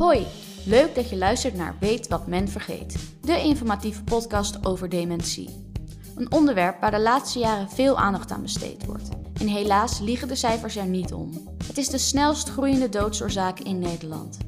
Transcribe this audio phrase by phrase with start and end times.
[0.00, 0.26] Hoi,
[0.64, 5.72] leuk dat je luistert naar Weet wat men vergeet, de informatieve podcast over dementie.
[6.16, 9.08] Een onderwerp waar de laatste jaren veel aandacht aan besteed wordt.
[9.40, 11.48] En helaas liegen de cijfers er niet om.
[11.66, 14.38] Het is de snelst groeiende doodsoorzaak in Nederland.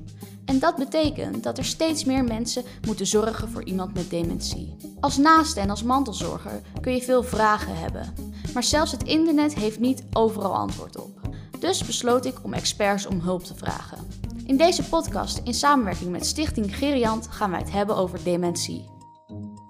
[0.44, 4.76] En dat betekent dat er steeds meer mensen moeten zorgen voor iemand met dementie.
[5.00, 8.14] Als naaste en als mantelzorger kun je veel vragen hebben.
[8.54, 11.20] Maar zelfs het internet heeft niet overal antwoord op.
[11.58, 14.21] Dus besloot ik om experts om hulp te vragen.
[14.46, 18.84] In deze podcast, in samenwerking met Stichting Geriant, gaan wij het hebben over dementie.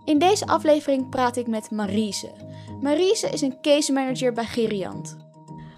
[0.04, 2.30] In deze aflevering praat ik met Marise.
[2.80, 5.16] Marise is een case manager bij Geriant.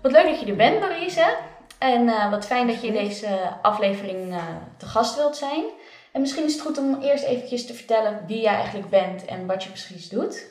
[0.02, 1.36] Wat leuk dat je er bent, Marise.
[1.78, 4.42] En uh, wat fijn dat je in deze aflevering uh,
[4.76, 5.64] te gast wilt zijn.
[6.12, 9.46] En misschien is het goed om eerst eventjes te vertellen wie jij eigenlijk bent en
[9.46, 10.46] wat je precies doet.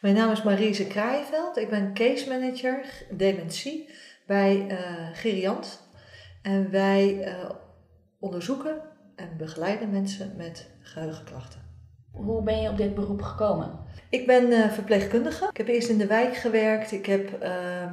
[0.00, 1.56] Mijn naam is Marise Kraaienveld.
[1.56, 3.88] Ik ben case manager dementie
[4.26, 4.78] bij uh,
[5.12, 5.80] Geriant.
[6.42, 7.50] En wij uh,
[8.18, 8.80] onderzoeken
[9.16, 11.60] en begeleiden mensen met geheugenklachten.
[12.10, 13.78] Hoe ben je op dit beroep gekomen?
[14.08, 15.48] Ik ben uh, verpleegkundige.
[15.48, 16.92] Ik heb eerst in de wijk gewerkt.
[16.92, 17.92] Ik heb uh,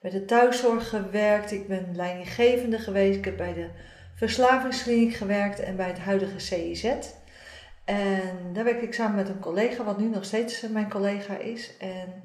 [0.00, 1.52] bij de thuiszorg gewerkt.
[1.52, 3.18] Ik ben leidinggevende geweest.
[3.18, 3.68] Ik heb bij de
[4.14, 6.84] verslavingskliniek gewerkt en bij het huidige CIZ.
[7.84, 11.76] En daar werkte ik samen met een collega, wat nu nog steeds mijn collega is.
[11.76, 12.22] En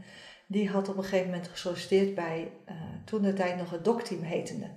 [0.47, 4.21] die had op een gegeven moment gesolliciteerd bij uh, toen de tijd nog het DOC-team
[4.21, 4.67] hetende.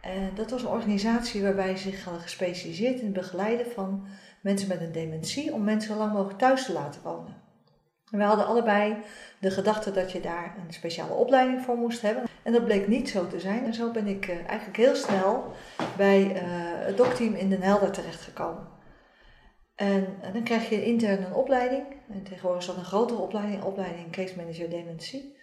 [0.00, 4.06] En dat was een organisatie waarbij ze zich hadden gespecialiseerd in het begeleiden van
[4.40, 7.46] mensen met een dementie om mensen lang mogelijk thuis te laten wonen.
[8.10, 8.96] En we hadden allebei
[9.40, 12.24] de gedachte dat je daar een speciale opleiding voor moest hebben.
[12.42, 13.64] En dat bleek niet zo te zijn.
[13.64, 15.52] En zo ben ik uh, eigenlijk heel snel
[15.96, 16.40] bij uh,
[16.86, 18.68] het dokteam in Den Helder terechtgekomen.
[19.74, 21.84] En, en, dan krijg je intern een opleiding.
[22.08, 25.37] En tegenwoordig is dat een grotere opleiding, opleiding Case Manager Dementie.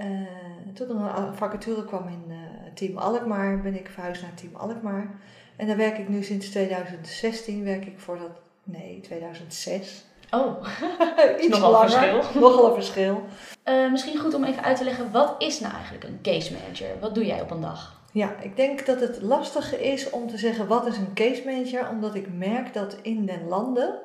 [0.00, 2.36] Uh, toen er een vacature kwam in uh,
[2.74, 5.10] Team Alkmaar, ben ik verhuisd naar Team Alkmaar.
[5.56, 10.04] En daar werk ik nu sinds 2016, werk ik voor dat, nee, 2006.
[10.30, 10.66] Oh,
[11.42, 11.90] iets nogal langer.
[11.90, 12.22] verschil.
[12.40, 13.22] Nogal een verschil.
[13.64, 17.00] Uh, misschien goed om even uit te leggen, wat is nou eigenlijk een case manager?
[17.00, 17.98] Wat doe jij op een dag?
[18.12, 21.88] Ja, ik denk dat het lastige is om te zeggen wat is een case manager,
[21.88, 23.98] omdat ik merk dat in den landen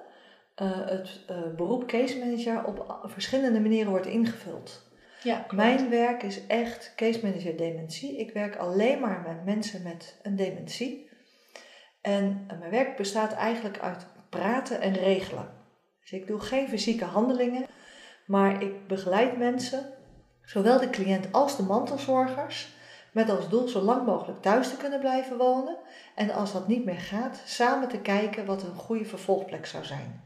[0.55, 1.19] het
[1.55, 4.84] beroep case manager op verschillende manieren wordt ingevuld.
[5.25, 8.17] Ja, Mijn werk is echt case manager dementie.
[8.17, 11.09] Ik werk alleen maar met mensen met een dementie.
[12.01, 15.49] En mijn werk bestaat eigenlijk uit praten en regelen.
[16.01, 17.65] Dus ik doe geen fysieke handelingen,
[18.25, 19.93] maar ik begeleid mensen,
[20.41, 22.75] zowel de cliënt als de mantelzorgers,
[23.11, 25.77] met als doel zo lang mogelijk thuis te kunnen blijven wonen.
[26.15, 30.23] En als dat niet meer gaat, samen te kijken wat een goede vervolgplek zou zijn.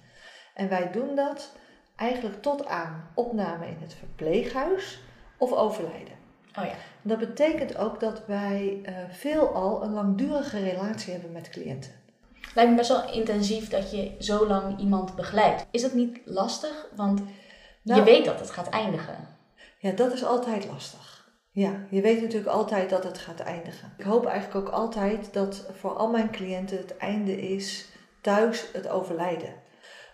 [0.54, 1.52] En wij doen dat
[2.00, 5.02] eigenlijk tot aan opname in het verpleeghuis
[5.38, 6.14] of overlijden.
[6.58, 6.74] Oh ja.
[7.02, 11.92] Dat betekent ook dat wij uh, veelal een langdurige relatie hebben met cliënten.
[12.56, 15.66] Lijkt me best wel intensief dat je zo lang iemand begeleidt.
[15.72, 16.88] Is dat niet lastig?
[16.96, 17.22] Want
[17.82, 19.28] nou, je weet dat het gaat eindigen.
[19.80, 21.30] Ja, dat is altijd lastig.
[21.52, 23.94] Ja, je weet natuurlijk altijd dat het gaat eindigen.
[23.98, 27.90] Ik hoop eigenlijk ook altijd dat voor al mijn cliënten het einde is
[28.22, 29.54] thuis het overlijden.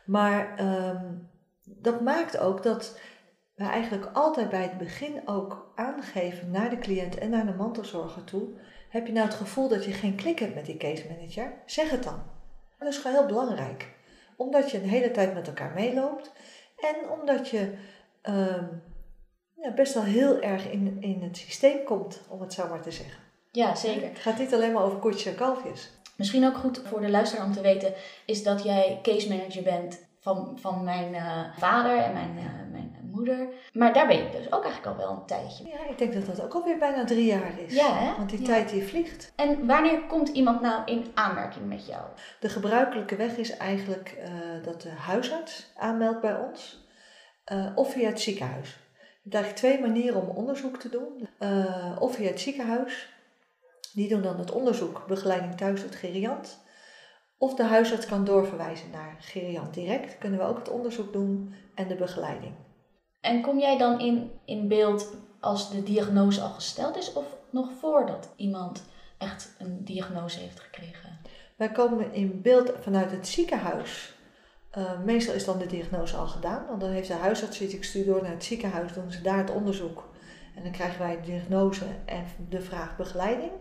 [0.06, 1.29] Maar um,
[1.65, 2.99] dat maakt ook dat
[3.55, 8.23] we eigenlijk altijd bij het begin ook aangeven naar de cliënt en naar de mantelzorger
[8.23, 8.47] toe.
[8.89, 11.53] Heb je nou het gevoel dat je geen klik hebt met die case manager?
[11.65, 12.23] Zeg het dan.
[12.79, 13.93] Dat is gewoon heel belangrijk.
[14.37, 16.31] Omdat je een hele tijd met elkaar meeloopt
[16.77, 17.77] en omdat je
[19.55, 22.91] ja, best wel heel erg in, in het systeem komt, om het zo maar te
[22.91, 23.23] zeggen.
[23.51, 24.07] Ja, zeker.
[24.07, 25.91] Het gaat niet alleen maar over koetjes en kalfjes.
[26.17, 27.93] Misschien ook goed voor de luisteraar om te weten,
[28.25, 33.09] is dat jij case manager bent van, van mijn uh, vader en mijn, uh, mijn
[33.11, 33.47] moeder.
[33.73, 35.67] Maar daar ben je dus ook eigenlijk al wel een tijdje.
[35.67, 37.73] Ja, ik denk dat dat ook alweer bijna drie jaar is.
[37.73, 38.15] Ja, hè?
[38.17, 38.45] Want die ja.
[38.45, 39.31] tijd die vliegt.
[39.35, 42.01] En wanneer komt iemand nou in aanmerking met jou?
[42.39, 46.87] De gebruikelijke weg is eigenlijk uh, dat de huisarts aanmeldt bij ons.
[47.75, 48.69] of via het ziekenhuis.
[48.69, 51.29] Je hebt eigenlijk twee manieren om onderzoek te doen.
[51.99, 53.13] of via het ziekenhuis.
[53.93, 56.63] Die doen dan het onderzoek, begeleiding thuis het geriant.
[57.37, 60.17] Of de huisarts kan doorverwijzen naar Geriant direct.
[60.17, 62.53] Kunnen we ook het onderzoek doen en de begeleiding.
[63.22, 67.70] En kom jij dan in, in beeld als de diagnose al gesteld is of nog
[67.79, 68.84] voordat iemand
[69.17, 71.20] echt een diagnose heeft gekregen?
[71.55, 74.14] Wij komen in beeld vanuit het ziekenhuis.
[74.78, 77.84] Uh, meestal is dan de diagnose al gedaan, want dan heeft de huisarts zoiets, ik
[77.84, 80.09] stuur door naar het ziekenhuis, doen ze daar het onderzoek.
[80.55, 83.52] En dan krijgen wij de diagnose en de vraag begeleiding.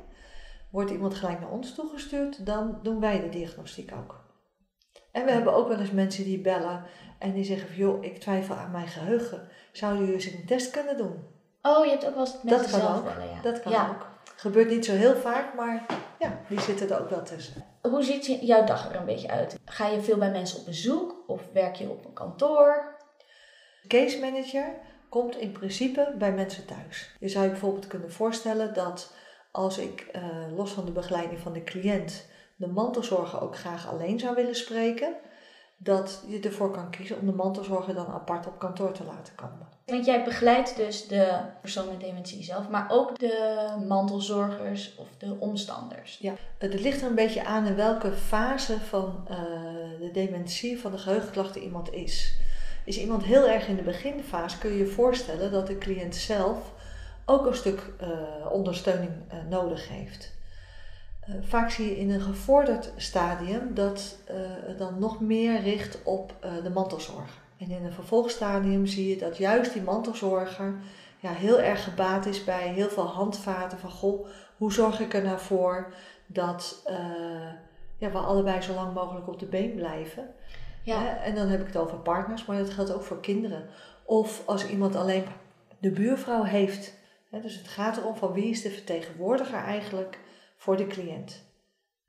[0.75, 4.25] Wordt iemand gelijk naar ons toegestuurd, dan doen wij de diagnostiek ook.
[5.12, 6.85] En we hebben ook wel eens mensen die bellen
[7.19, 9.49] en die zeggen van joh, ik twijfel aan mijn geheugen.
[9.73, 11.25] Zou je eens een test kunnen doen?
[11.62, 13.05] Oh, je hebt ook wel eens mensen dat kan zelf ook.
[13.05, 13.43] bellen, ja.
[13.43, 13.88] Dat kan ja.
[13.88, 14.06] ook.
[14.37, 15.87] Gebeurt niet zo heel vaak, maar
[16.19, 17.65] ja, die zitten er ook wel tussen.
[17.82, 19.59] Hoe ziet jouw dag er een beetje uit?
[19.65, 22.97] Ga je veel bij mensen op bezoek of werk je op een kantoor?
[23.88, 24.75] Case manager
[25.09, 27.17] komt in principe bij mensen thuis.
[27.20, 29.12] Je zou je bijvoorbeeld kunnen voorstellen dat
[29.55, 30.23] als ik eh,
[30.56, 35.15] los van de begeleiding van de cliënt de mantelzorger ook graag alleen zou willen spreken,
[35.77, 39.69] dat je ervoor kan kiezen om de mantelzorger dan apart op kantoor te laten komen.
[39.87, 45.37] Want jij begeleidt dus de persoon met dementie zelf, maar ook de mantelzorgers of de
[45.39, 46.19] omstanders.
[46.19, 49.37] Ja, het ligt er een beetje aan in welke fase van eh,
[50.01, 52.39] de dementie, van de geheugenklachten iemand is.
[52.85, 56.74] Is iemand heel erg in de beginfase, kun je je voorstellen dat de cliënt zelf
[57.25, 58.09] ook een stuk eh,
[58.50, 60.32] ondersteuning eh, nodig heeft.
[61.21, 64.17] Eh, vaak zie je in een gevorderd stadium dat
[64.67, 67.43] het dan nog meer richt op de mantelzorger.
[67.59, 70.75] En in een vervolgstadium zie je dat juist die mantelzorger
[71.21, 75.23] ja, heel erg gebaat is bij heel veel handvaten van goh, hoe zorg ik er
[75.23, 75.93] nou voor
[76.27, 76.82] dat
[77.99, 80.35] ja, we allebei zo lang mogelijk op de been blijven.
[80.82, 81.19] Ja.
[81.19, 83.67] En dan heb ik het over partners, maar dat geldt ook voor kinderen.
[84.05, 85.25] Of als iemand alleen
[85.79, 86.94] de buurvrouw heeft.
[87.42, 90.19] Dus het gaat erom van wie is de vertegenwoordiger eigenlijk
[90.56, 91.52] voor de cliënt.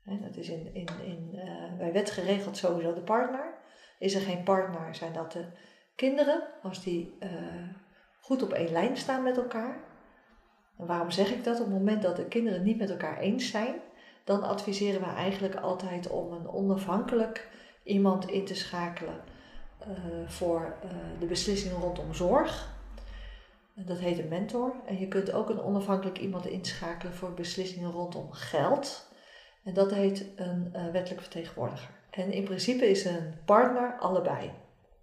[0.04, 3.54] Dat is in, in, in, eh, bij wet geregeld sowieso de partner.
[3.98, 5.44] Is er geen partner, zijn dat de
[5.94, 7.30] kinderen, als die eh,
[8.20, 9.84] goed op één lijn staan met elkaar.
[10.78, 11.60] En waarom zeg ik dat?
[11.60, 13.74] Op het moment dat de kinderen niet met elkaar eens zijn,
[14.24, 17.48] dan adviseren we eigenlijk altijd om een onafhankelijk
[17.84, 19.20] iemand in te schakelen
[19.78, 19.88] eh,
[20.26, 20.76] voor
[21.18, 22.75] de beslissingen rondom zorg.
[23.84, 24.74] Dat heet een mentor.
[24.86, 29.08] En je kunt ook een onafhankelijk iemand inschakelen voor beslissingen rondom geld.
[29.64, 31.90] En dat heet een eh, wettelijk vertegenwoordiger.
[32.10, 34.50] En in principe is een partner allebei.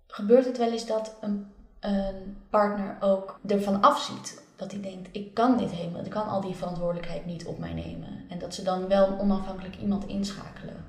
[0.07, 1.47] Gebeurt het wel eens dat een,
[1.79, 4.43] een partner ook ervan afziet?
[4.55, 7.73] Dat hij denkt, ik kan dit helemaal, ik kan al die verantwoordelijkheid niet op mij
[7.73, 8.25] nemen.
[8.29, 10.85] En dat ze dan wel een onafhankelijk iemand inschakelen.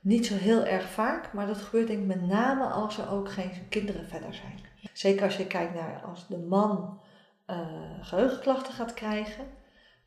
[0.00, 3.30] Niet zo heel erg vaak, maar dat gebeurt denk ik met name als er ook
[3.30, 4.69] geen kinderen verder zijn.
[4.92, 7.00] Zeker als je kijkt naar als de man
[7.46, 7.58] eh,
[8.00, 9.44] geheugenklachten gaat krijgen.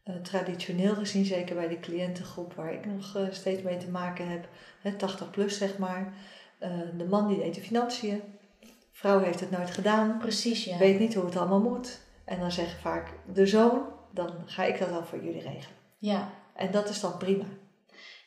[0.04, 4.30] Eh, traditioneel gezien, zeker bij de cliëntengroep waar ik nog eh, steeds mee te maken
[4.30, 4.48] heb,
[4.82, 6.14] hè, 80 plus zeg maar.
[6.98, 8.22] De man die deed de financiën,
[8.92, 10.78] vrouw heeft het nooit gedaan, Precies, ja.
[10.78, 12.00] weet niet hoe het allemaal moet.
[12.26, 13.82] En dan zeggen vaak de zoon,
[14.12, 15.78] dan ga ik dat wel voor jullie regelen.
[15.98, 16.30] Ja.
[16.54, 17.46] En dat is dan prima.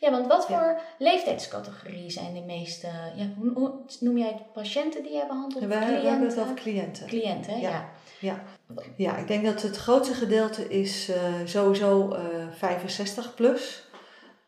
[0.00, 0.58] Ja, want wat Ja.
[0.58, 5.62] voor leeftijdscategorie zijn de meeste, ja, hoe, hoe noem jij het, patiënten die jij behandelt?
[5.62, 6.42] En Of we, we hebben het cliënten?
[6.42, 7.06] over cliënten.
[7.06, 7.58] Cliënten, hè?
[7.60, 7.68] Ja.
[7.70, 7.88] ja.
[8.20, 8.42] Ja.
[8.96, 12.20] Ja, ik denk dat het grootste gedeelte is eh, sowieso eh
[12.56, 13.84] 65 plus.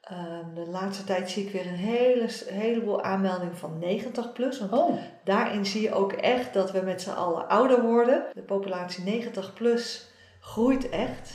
[0.00, 4.58] Ehm, de laatste tijd zie ik weer een hele, heleboel aanmeldingen van 90 plus.
[4.58, 8.24] Want Oh, daarin zie je ook echt dat we met z'n allen ouder worden.
[8.34, 10.06] De populatie 90 plus
[10.40, 11.30] groeit echt.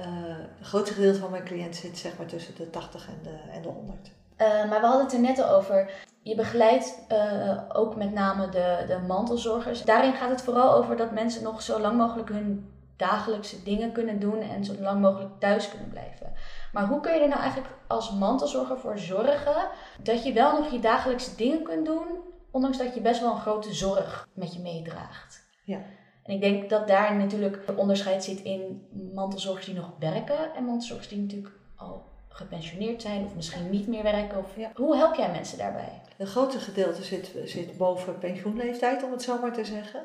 [0.00, 0.30] Eh
[0.60, 3.62] het grootste gedeelte van mijn cliënten zit zeg maar tussen de 80 en de, en
[3.62, 4.10] de 100.
[4.36, 5.90] Eh, maar we hadden het er net al over.
[6.22, 9.84] Je begeleidt eh, ook met name de, de mantelzorgers.
[9.84, 14.20] Daarin gaat het vooral over dat mensen nog zo lang mogelijk hun dagelijkse dingen kunnen
[14.20, 16.32] doen en zo lang mogelijk thuis kunnen blijven.
[16.72, 19.68] Maar hoe kun je er nou eigenlijk als mantelzorger voor zorgen
[20.02, 22.06] dat je wel nog je dagelijkse dingen kunt doen,
[22.50, 25.48] ondanks dat je best wel een grote zorg met je meedraagt?
[25.64, 25.78] Ja.
[26.22, 30.64] En ik denk dat daar natuurlijk een onderscheid zit in mantelzorgers die nog werken en
[30.64, 34.38] mantelzorgers die natuurlijk al gepensioneerd zijn of misschien niet meer werken.
[34.38, 34.56] Of...
[34.56, 34.70] Ja.
[34.74, 36.02] Hoe help jij mensen daarbij?
[36.18, 40.02] Een grote gedeelte zit, zit boven pensioenleeftijd, om het zo maar te zeggen.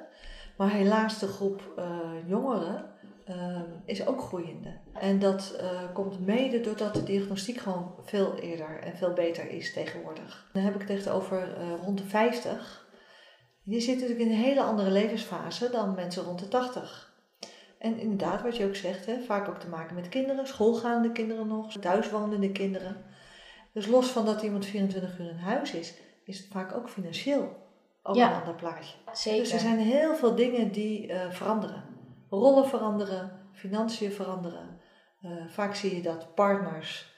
[0.58, 1.86] Maar helaas de groep eh,
[2.26, 4.74] jongeren eh, is ook groeiende.
[4.94, 9.74] En dat eh, komt mede doordat de diagnostiek gewoon veel eerder en veel beter is
[9.74, 10.50] tegenwoordig.
[10.54, 12.85] Dan heb ik het echt over eh, rond de 50.
[13.66, 17.14] Die zitten natuurlijk in een hele andere levensfase dan mensen rond de 80.
[17.78, 21.48] En inderdaad, wat je ook zegt, hè, vaak ook te maken met kinderen, schoolgaande kinderen
[21.48, 22.98] nog, thuiswonende kinderen.
[23.74, 25.94] Dus los van dat iemand 24 uur in huis is,
[26.26, 27.64] is het vaak ook financieel
[28.04, 28.30] ook Ja.
[28.32, 28.94] een ander plaatje.
[29.14, 29.42] Zeker.
[29.44, 31.84] Dus er zijn heel veel dingen die eh, veranderen.
[32.30, 34.80] Rollen veranderen, financiën veranderen.
[35.22, 37.14] Eh, vaak zie je dat partners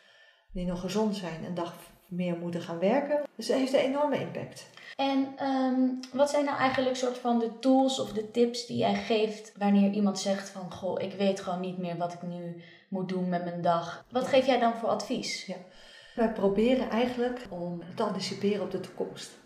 [0.51, 1.73] die nog gezond zijn een dag
[2.07, 3.21] meer moeten gaan werken.
[3.35, 4.69] Dus het heeft een enorme impact.
[4.97, 5.79] En ehm,
[6.13, 9.91] wat zijn nou eigenlijk soort van de tools of de tips die jij geeft wanneer
[9.91, 13.43] iemand zegt van goh, ik weet gewoon niet meer wat ik nu moet doen met
[13.43, 14.05] mijn dag.
[14.11, 14.29] Wat Ja.
[14.29, 15.51] geef jij dan voor advies?
[16.15, 19.37] Wij proberen eigenlijk om te anticiperen op de toekomst.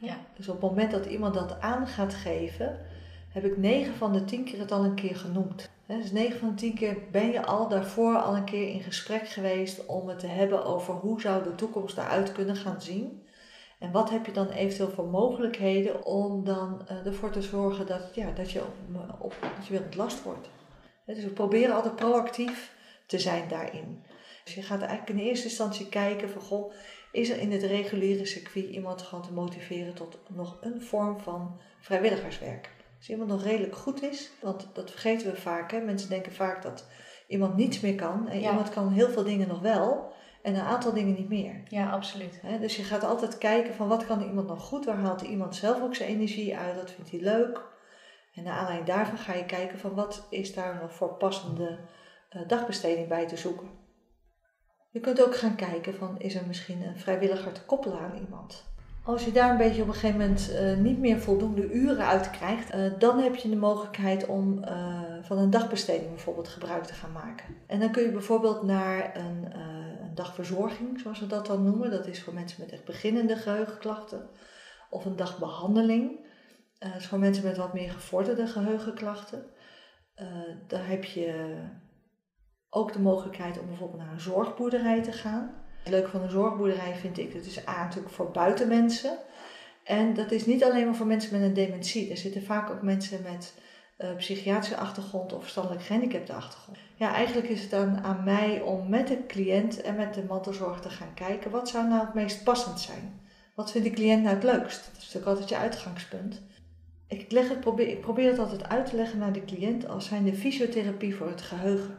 [0.00, 0.16] Ja.
[0.36, 2.78] Dus op het moment dat iemand dat aan gaat geven,
[3.28, 5.70] heb ik 9 van de 10 keer het al een keer genoemd.
[5.86, 9.28] Dus 9 van de 10 keer ben je al daarvoor al een keer in gesprek
[9.28, 13.22] geweest om het te hebben over hoe zou de toekomst eruit kunnen gaan zien.
[13.82, 18.14] En wat heb je dan eventueel voor mogelijkheden om dan eh, ervoor te zorgen dat,
[18.14, 18.74] ja, dat, je, op,
[19.18, 20.48] op, dat je weer ontlast wordt.
[21.06, 22.74] Dus we proberen altijd proactief
[23.06, 24.04] te zijn daarin.
[24.44, 26.72] Dus je gaat eigenlijk in eerste instantie kijken van goh,
[27.12, 31.60] is er in het reguliere circuit iemand gewoon te motiveren tot nog een vorm van
[31.80, 32.70] vrijwilligerswerk.
[32.98, 35.70] Als iemand nog redelijk goed is, want dat vergeten we vaak.
[35.70, 35.80] Hè?
[35.80, 36.86] Mensen denken vaak dat
[37.26, 38.48] iemand niets meer kan en Ja.
[38.48, 41.62] iemand kan heel veel dingen nog wel en een aantal dingen niet meer.
[41.68, 42.40] Ja, absoluut.
[42.60, 45.82] Dus je gaat altijd kijken van wat kan iemand nog goed, waar haalt iemand zelf
[45.82, 47.70] ook zijn energie uit, dat vindt hij leuk.
[48.34, 51.78] En naar aanleiding daarvan ga je kijken van wat is daar nog voor passende
[52.28, 53.68] eh, dagbesteding bij te zoeken.
[54.90, 58.70] Je kunt ook gaan kijken van is er misschien een vrijwilliger te koppelen aan iemand.
[59.04, 62.30] Als je daar een beetje op een gegeven moment eh, niet meer voldoende uren uit
[62.30, 64.64] krijgt, eh, dan heb je de mogelijkheid om
[65.22, 67.44] van een dagbesteding bijvoorbeeld gebruik te gaan maken.
[67.66, 71.90] En dan kun je bijvoorbeeld naar een, een dagverzorging, zoals we dat dan noemen.
[71.90, 74.28] Dat is voor mensen met echt beginnende geheugenklachten.
[74.90, 76.26] Of een dagbehandeling.
[76.78, 79.44] Eh, dat is voor mensen met wat meer gevorderde geheugenklachten.
[80.14, 80.26] Eh,
[80.66, 81.58] daar heb je
[82.70, 85.54] ook de mogelijkheid om bijvoorbeeld naar een zorgboerderij te gaan.
[85.82, 89.18] Het leuke van een zorgboerderij vind ik, dat is A natuurlijk voor buitenmensen.
[89.84, 92.10] En dat is niet alleen maar voor mensen met een dementie.
[92.10, 93.54] Er zitten vaak ook mensen met
[94.02, 96.78] eh, psychiatrische achtergrond of verstandelijk gehandicapte achtergrond.
[96.96, 100.80] Ja, eigenlijk is het dan aan mij om met de cliënt en met de mantelzorg
[100.80, 103.20] te gaan kijken, wat zou nou het meest passend zijn?
[103.54, 104.84] Wat vindt de cliënt nou het leukst?
[104.84, 106.42] Dat is natuurlijk altijd je uitgangspunt.
[107.08, 110.06] Ik, leg het, probeer, ik probeer het altijd uit te leggen naar de cliënt als
[110.06, 111.98] zijn de fysiotherapie voor het geheugen.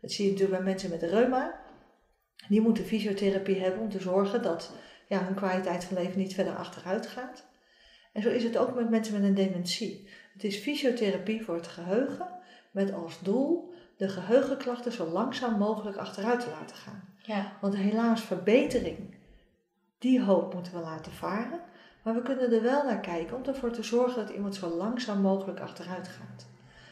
[0.00, 1.60] Dat zie je natuurlijk bij mensen met reuma.
[2.48, 4.72] Die moeten fysiotherapie hebben om te zorgen dat
[5.08, 7.44] ja, hun kwaliteit van leven niet verder achteruit gaat.
[8.12, 10.08] En zo is het ook met mensen met een dementie.
[10.34, 12.28] Het is fysiotherapie voor het geheugen
[12.70, 17.04] met als doel de geheugenklachten zo langzaam mogelijk achteruit te laten gaan.
[17.18, 19.14] Ja, Want helaas, verbetering,
[19.98, 21.60] die hoop moeten we laten varen.
[22.02, 25.20] Maar we kunnen er wel naar kijken om ervoor te zorgen dat iemand zo langzaam
[25.20, 26.46] mogelijk achteruit gaat.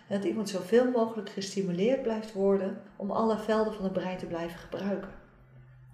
[0.09, 4.27] En dat iemand zoveel mogelijk gestimuleerd blijft worden om alle velden van het brein te
[4.27, 5.11] blijven gebruiken.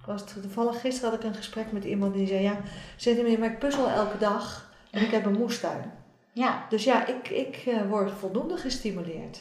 [0.01, 2.61] Ik was toevallig gisteren had ik een gesprek met iemand die zei: Ja,
[2.97, 5.93] zeg meneer, maar ik puzzel elke dag en ik heb een moestuin.
[6.39, 9.41] Ja, Dus ja, ik, ik eh, word voldoende gestimuleerd.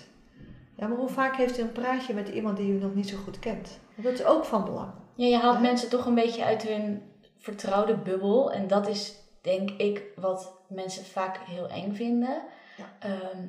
[0.76, 3.18] Ja, maar hoe vaak heeft u een praatje met iemand die u nog niet zo
[3.18, 3.80] goed kent?
[3.96, 4.92] Dat is ook van belang.
[5.16, 5.62] ja je haalt Ja.
[5.62, 8.52] mensen toch een beetje uit hun vertrouwde bubbel.
[8.52, 12.42] En dat is denk ik wat mensen vaak heel eng vinden.
[12.78, 12.86] Ja.
[13.00, 13.48] Ehm,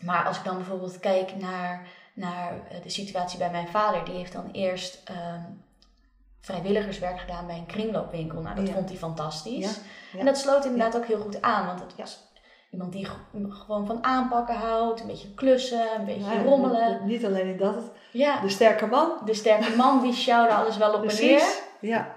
[0.00, 4.14] maar als ik dan bijvoorbeeld kijk naar, naar eh, de situatie bij mijn vader, die
[4.14, 5.42] heeft dan eerst ehm,
[6.40, 8.40] vrijwilligerswerk gedaan bij een kringloopwinkel.
[8.40, 8.72] Nou, dat Ja.
[8.74, 9.80] vond hij fantastisch.
[10.12, 10.18] Ja.
[10.18, 12.32] En dat sloot inderdaad ook heel goed aan, want het was
[12.74, 13.06] iemand die
[13.48, 17.00] gewoon van aanpakken houdt, een beetje klussen, een beetje Ja, rommelen.
[17.06, 19.10] Niet alleen in dat, Ja, de sterke man.
[19.24, 21.16] de sterke man die sjouwde alles wel op en neer.
[21.16, 21.62] Precies.
[21.80, 22.12] Ja,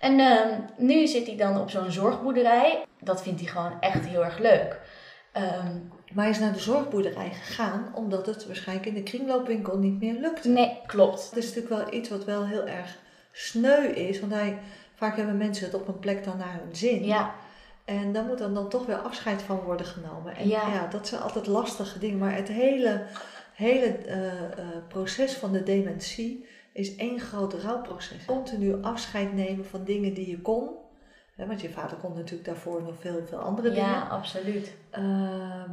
[0.00, 2.84] En ehm, nu zit hij dan op zo'n zorgboerderij.
[3.00, 4.80] Dat vindt hij gewoon echt heel erg leuk.
[5.32, 5.72] Ehm,
[6.12, 10.14] maar hij is naar de zorgboerderij gegaan omdat het waarschijnlijk in de kringloopwinkel niet meer
[10.20, 10.48] lukte.
[10.48, 11.30] nee, klopt.
[11.34, 12.96] Dat is natuurlijk wel iets wat wel heel erg
[13.32, 14.58] sneu is, want hij,
[14.94, 17.04] vaak hebben mensen het op een plek dan naar hun zin.
[17.04, 17.34] Ja,
[17.84, 20.36] En daar moet dan, dan toch weer afscheid van worden genomen.
[20.36, 20.68] En Ja.
[20.68, 22.18] ja, dat zijn altijd lastige dingen.
[22.18, 23.02] Maar het hele,
[23.54, 28.24] hele eh, eh, proces van de dementie is één groot rouwproces.
[28.24, 30.68] Continu afscheid nemen van dingen die je kon.
[31.36, 33.88] Hè, want je vader kon natuurlijk daarvoor nog veel, veel andere dingen.
[33.88, 34.74] ja, absoluut.
[34.90, 35.70] Ehm,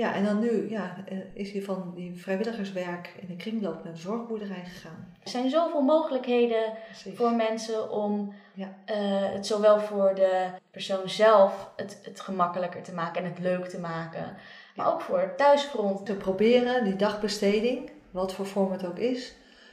[0.00, 3.92] ja, en dan nu ja, eh, is hij van die vrijwilligerswerk in de kringloop naar
[3.92, 5.14] de zorgboerderij gegaan.
[5.22, 7.16] Er zijn zoveel mogelijkheden Precies.
[7.16, 8.74] voor mensen om Ja.
[8.84, 8.96] eh,
[9.32, 13.80] het zowel voor de persoon zelf het, het gemakkelijker te maken en het leuk te
[13.80, 14.36] maken.
[14.76, 16.06] Maar ook voor het thuisfront.
[16.06, 19.32] te proberen die dagbesteding, wat voor vorm het ook is,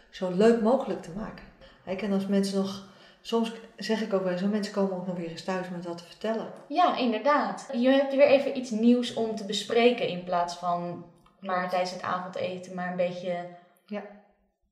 [0.10, 1.46] zo leuk mogelijk te maken.
[1.86, 2.88] Kijk, en als mensen nog,
[3.22, 5.98] soms zeg ik ook wel "Oh, mensen komen ook nog weer eens thuis met wat
[5.98, 6.51] te vertellen.
[6.67, 7.69] Ja, inderdaad.
[7.74, 11.05] Je hebt weer even iets nieuws om te bespreken in plaats van
[11.39, 13.46] maar tijdens het avondeten maar een beetje...
[13.86, 14.03] Ja,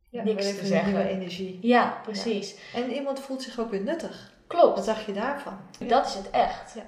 [0.09, 0.93] Niks weer te zeggen.
[0.93, 1.59] nieuwe energie.
[1.61, 2.55] Ja, precies.
[2.73, 4.33] En iemand voelt zich ook weer nuttig.
[4.47, 4.75] Klopt.
[4.75, 5.57] Wat dacht je daarvan?
[5.87, 6.73] Dat is het echt.
[6.73, 6.85] Ja.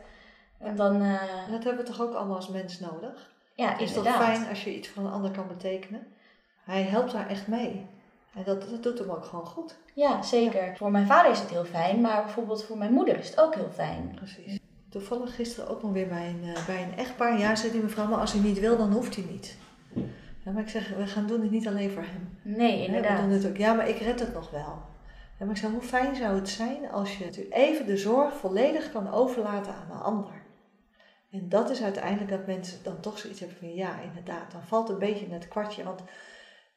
[0.60, 1.22] En dan, eh,
[1.52, 3.36] dat hebben we toch ook allemaal als mens nodig?
[3.56, 4.36] ja, Het is toch inderdaad.
[4.38, 6.08] fijn als je iets voor een ander kan betekenen?
[6.64, 7.86] Hij helpt daar echt mee.
[8.36, 9.76] En dat, dat doet hem ook gewoon goed.
[9.98, 10.78] Ja, zeker.
[10.78, 13.56] Voor mijn vader is het heel fijn, maar bijvoorbeeld voor mijn moeder is het ook
[13.56, 14.12] heel fijn.
[14.16, 14.60] Precies.
[14.90, 17.40] Toevallig gisteren ook nog weer bij een, eh, bij een echtpaar.
[17.40, 19.58] Ja, zei die mevrouw, maar als hij niet wil, dan hoeft hij niet.
[20.46, 22.38] Ja, maar ik zeg, we gaan doen het niet alleen voor hem.
[22.44, 23.22] Nee, Hè, We inderdaad.
[23.22, 24.82] doen het ook, ja, maar ik red het nog wel.
[25.40, 28.92] Ja, maar ik zeg, hoe fijn zou het zijn als je even de zorg volledig
[28.92, 30.42] kan overlaten aan een ander.
[31.32, 34.90] En dat is uiteindelijk dat mensen dan toch zoiets hebben van, ja, inderdaad, dan valt
[34.90, 35.84] een beetje het kwartje.
[35.84, 36.02] Want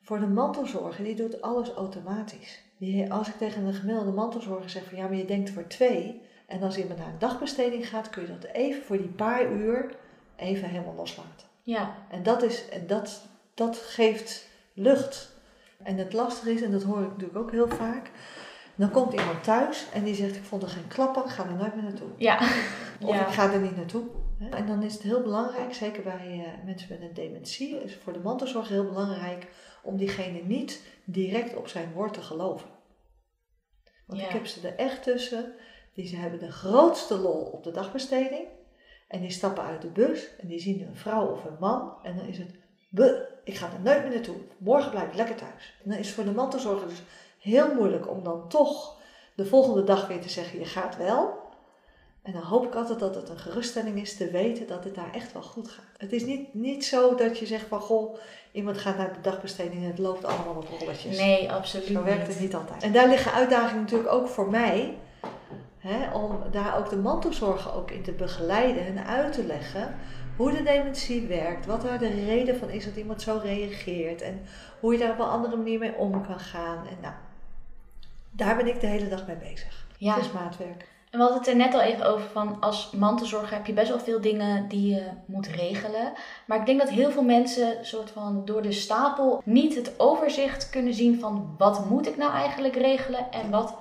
[0.02, 2.68] voor de mantelzorger, die doet alles automatisch.
[3.08, 6.22] Als ik tegen een gemiddelde mantelzorger zeg van, ja, maar je denkt voor twee.
[6.46, 9.94] En als iemand naar een dagbesteding gaat, kun je dat even voor die paar uur
[10.36, 11.46] even helemaal loslaten.
[11.62, 15.32] Ja, En dat, is, en dat, dat geeft lucht.
[15.82, 18.10] En het lastige is, en dat hoor ik natuurlijk ook heel vaak,
[18.74, 21.54] dan komt iemand thuis en die zegt: Ik vond er geen klappen, ik ga er
[21.54, 22.08] nooit meer naartoe.
[22.16, 22.38] Ja.
[23.02, 23.26] Of ja.
[23.26, 24.02] ik ga er niet naartoe.
[24.50, 28.12] En dan is het heel belangrijk, zeker bij eh, mensen met een dementie, is voor
[28.12, 29.46] de mantelzorg heel belangrijk
[29.82, 32.68] om diegene niet direct op zijn woord te geloven.
[34.06, 34.26] Want Ja.
[34.26, 35.54] ik heb ze er echt tussen,
[35.94, 38.46] die ze hebben de grootste lol op de dagbesteding.
[39.08, 42.16] En die stappen uit de bus en die zien een vrouw of een man en
[42.16, 42.50] dan is het,
[42.88, 44.36] "Buh, ik ga er nooit meer naartoe.
[44.58, 45.74] Morgen blijf ik lekker thuis.
[45.84, 47.02] En dan is het voor de mantelzorger dus
[47.38, 48.98] heel moeilijk om dan toch
[49.36, 51.38] de volgende dag weer te zeggen, je gaat wel.
[52.22, 55.14] En dan hoop ik altijd dat het een geruststelling is te weten dat het daar
[55.14, 55.84] echt wel goed gaat.
[55.96, 58.16] Het is niet, niet zo dat je zegt van, goh,
[58.52, 61.18] iemand gaat naar de dagbesteding en het loopt allemaal op rolletjes.
[61.18, 62.82] Nee, absoluut Zo werkt het niet altijd.
[62.82, 64.98] En daar liggen uitdagingen natuurlijk ook voor mij.
[65.78, 69.94] Hè, om daar ook de mantelzorger ook in te begeleiden en uit te leggen
[70.36, 71.66] hoe de dementie werkt.
[71.66, 74.22] Wat daar de reden van is dat iemand zo reageert.
[74.22, 74.40] En
[74.80, 76.86] hoe je daar op een andere manier mee om kan gaan.
[76.86, 77.14] En nou,
[78.30, 79.86] daar ben ik de hele dag mee bezig.
[79.98, 80.14] Ja.
[80.14, 80.88] Het is maatwerk.
[81.10, 83.88] En we hadden het er net al even over van als mantelzorger heb je best
[83.88, 86.12] wel veel dingen die je moet regelen.
[86.46, 90.70] Maar ik denk dat heel veel mensen soort van door de stapel niet het overzicht
[90.70, 93.74] kunnen zien van wat moet ik nou eigenlijk regelen en wat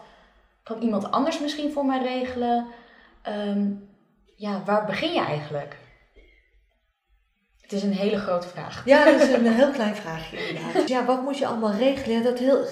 [0.63, 2.67] kan iemand anders misschien voor mij regelen.
[3.21, 3.71] Ehm,
[4.35, 5.77] ja, waar begin je eigenlijk?
[7.61, 8.85] Het is een hele grote vraag.
[8.85, 10.87] Ja, dat is een heel klein vraagje inderdaad.
[10.87, 12.23] Ja, wat moet je allemaal regelen?
[12.23, 12.65] Dat, heel,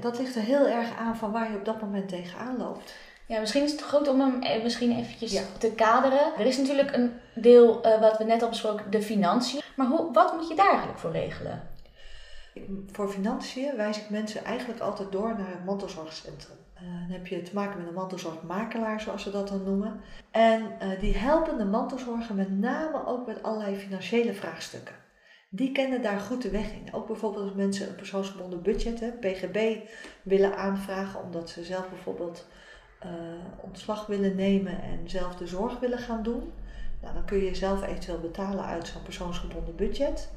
[0.00, 2.94] dat ligt er heel erg aan van waar je op dat moment tegenaan loopt.
[3.26, 5.42] Ja, misschien is het goed om hem eh, misschien eventjes Ja.
[5.58, 6.34] te kaderen.
[6.38, 9.60] Er is natuurlijk een deel eh, wat we net al besproken, de financiën.
[9.76, 11.68] Maar hoe, wat moet je daar eigenlijk voor regelen?
[12.54, 16.56] Ik- Voor financiën wijs ik mensen eigenlijk altijd door naar het mantelzorgcentrum.
[16.74, 20.00] Eh, dan heb je te maken met een mantelzorgmakelaar, zoals ze dat dan noemen.
[20.30, 20.62] En
[21.00, 24.94] die helpen de mantelzorger met name ook met allerlei financiële vraagstukken.
[25.48, 26.94] Die kennen daar goed de weg in.
[26.94, 29.88] Ook bijvoorbeeld als mensen een persoonsgebonden budget, hè, PGB,
[30.22, 32.46] willen aanvragen omdat ze zelf bijvoorbeeld
[33.04, 33.10] eh,
[33.64, 36.52] ontslag willen nemen en zelf de zorg willen gaan doen.
[37.02, 40.30] Nou, dan kun je zelf eventueel betalen uit zo'n persoonsgebonden budget.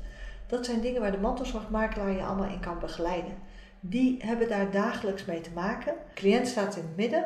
[0.47, 3.33] Dat zijn dingen waar de mantelzorgmakelaar je allemaal in kan begeleiden.
[3.79, 5.93] Die hebben daar dagelijks mee te maken.
[5.93, 7.25] De cliënt staat in het midden.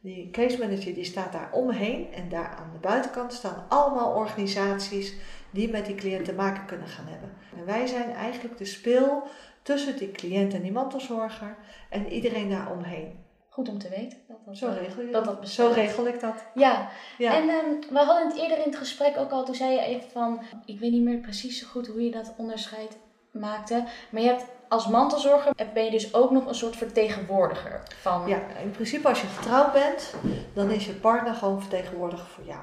[0.00, 2.12] Die case manager die staat daar omheen.
[2.12, 5.14] En daar aan de buitenkant staan allemaal organisaties
[5.50, 7.30] die met die cliënt te maken kunnen gaan hebben.
[7.58, 9.22] En wij zijn eigenlijk de spil
[9.62, 11.56] tussen die cliënt en die mantelzorger
[11.90, 13.26] en iedereen daar omheen.
[13.58, 14.18] Goed om te weten.
[14.28, 15.24] Dat dat, Zo eh, regel je dat.
[15.24, 15.48] dat.
[15.48, 16.44] Zo regel ik dat.
[16.54, 17.34] Ja, Ja.
[17.36, 20.10] en ehm, we hadden het eerder in het gesprek ook al, toen zei je even
[20.10, 22.98] van, ik weet niet meer precies zo goed hoe je dat onderscheid
[23.32, 23.84] maakte.
[24.10, 28.28] Maar je hebt als mantelzorger, ben je dus ook nog een soort vertegenwoordiger van...
[28.28, 30.14] Ja, in principe als je getrouwd bent,
[30.54, 32.60] dan is je partner gewoon vertegenwoordiger voor jou.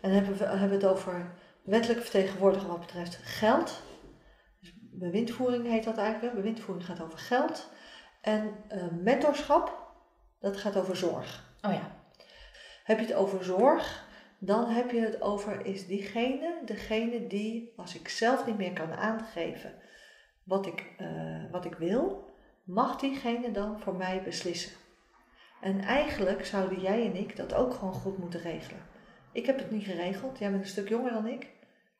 [0.00, 3.82] En dan hebben we hebben het over wettelijke vertegenwoordiger wat betreft geld.
[4.60, 6.34] Dus bewindvoering heet dat eigenlijk.
[6.34, 7.68] Bewindvoering gaat over geld.
[8.20, 9.83] En eh, mentorschap,
[10.44, 11.44] dat gaat over zorg.
[11.62, 11.96] Oh ja,
[12.84, 14.06] Heb je het over zorg,
[14.38, 18.92] dan heb je het over is diegene, degene die, als ik zelf niet meer kan
[18.92, 19.72] aangeven
[20.42, 22.32] wat ik, eh, wat ik wil,
[22.64, 24.72] mag diegene dan voor mij beslissen.
[25.60, 28.82] En eigenlijk zouden jij en ik dat ook gewoon goed moeten regelen.
[29.32, 31.46] Ik heb het niet geregeld, jij bent een stuk jonger dan ik.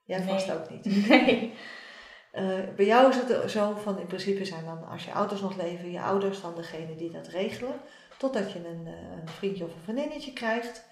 [0.04, 0.28] Jij Nee.
[0.28, 0.84] vast ook niet.
[1.08, 1.54] nee.
[2.34, 2.44] Eh,
[2.76, 5.90] bij jou is het zo van in principe zijn dan als je ouders nog leven,
[5.90, 7.74] je ouders dan degene die dat regelen.
[8.18, 10.84] Totdat je een, eh, een vriendje of een vriendinnetje krijgt.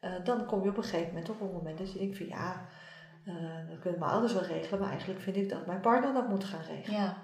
[0.00, 2.26] Eh, dan kom je op een gegeven moment op een moment dat je denkt van
[2.26, 2.68] ja,
[3.24, 3.34] eh
[3.68, 6.44] dat kunnen mijn ouders wel regelen, maar eigenlijk vind ik dat mijn partner dat moet
[6.44, 7.00] gaan regelen.
[7.00, 7.16] Ja,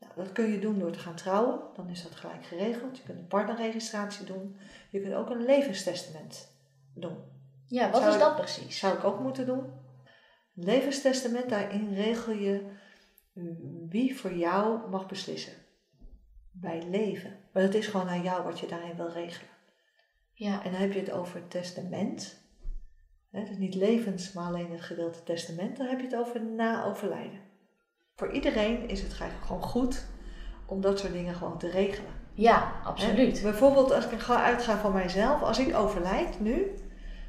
[0.00, 2.96] Nou, dat kun je doen door te gaan trouwen, dan is dat gelijk geregeld.
[2.96, 4.56] Je kunt een partnerregistratie doen.
[4.90, 6.48] Je kunt ook een levenstestament
[6.94, 7.16] doen.
[7.66, 8.78] ja wat Zou is ik- dat precies?
[8.78, 9.58] Zou ik ook moeten doen.
[10.56, 12.62] Een levenstestament, daarin regel je
[13.88, 15.52] wie voor jou mag beslissen.
[16.50, 17.36] Bij leven.
[17.52, 19.50] Maar dat is gewoon aan jou wat je daarin wil regelen.
[20.32, 22.42] Ja, En dan heb je het over het testament.
[23.30, 25.76] Hè, dus niet levens, maar alleen het gedeelte testament.
[25.76, 27.40] Dan heb je het over na overlijden.
[28.14, 30.06] Voor iedereen is het eigenlijk gewoon goed
[30.66, 32.12] om dat soort dingen gewoon te regelen.
[32.34, 33.42] ja absoluut.
[33.42, 36.74] Bijvoorbeeld als ik ga uitga van mijzelf, als ik overlijd nu,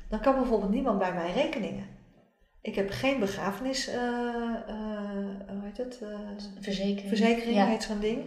[0.09, 1.87] dan kan bijvoorbeeld niemand bij mij rekeningen.
[2.65, 3.99] Ik heb geen begrafenis, eh,
[5.47, 5.99] hoe heet het?
[6.01, 6.09] eh,
[6.59, 7.07] Verzekering.
[7.07, 7.65] verzekering Ja.
[7.65, 8.23] heet zo'n ding.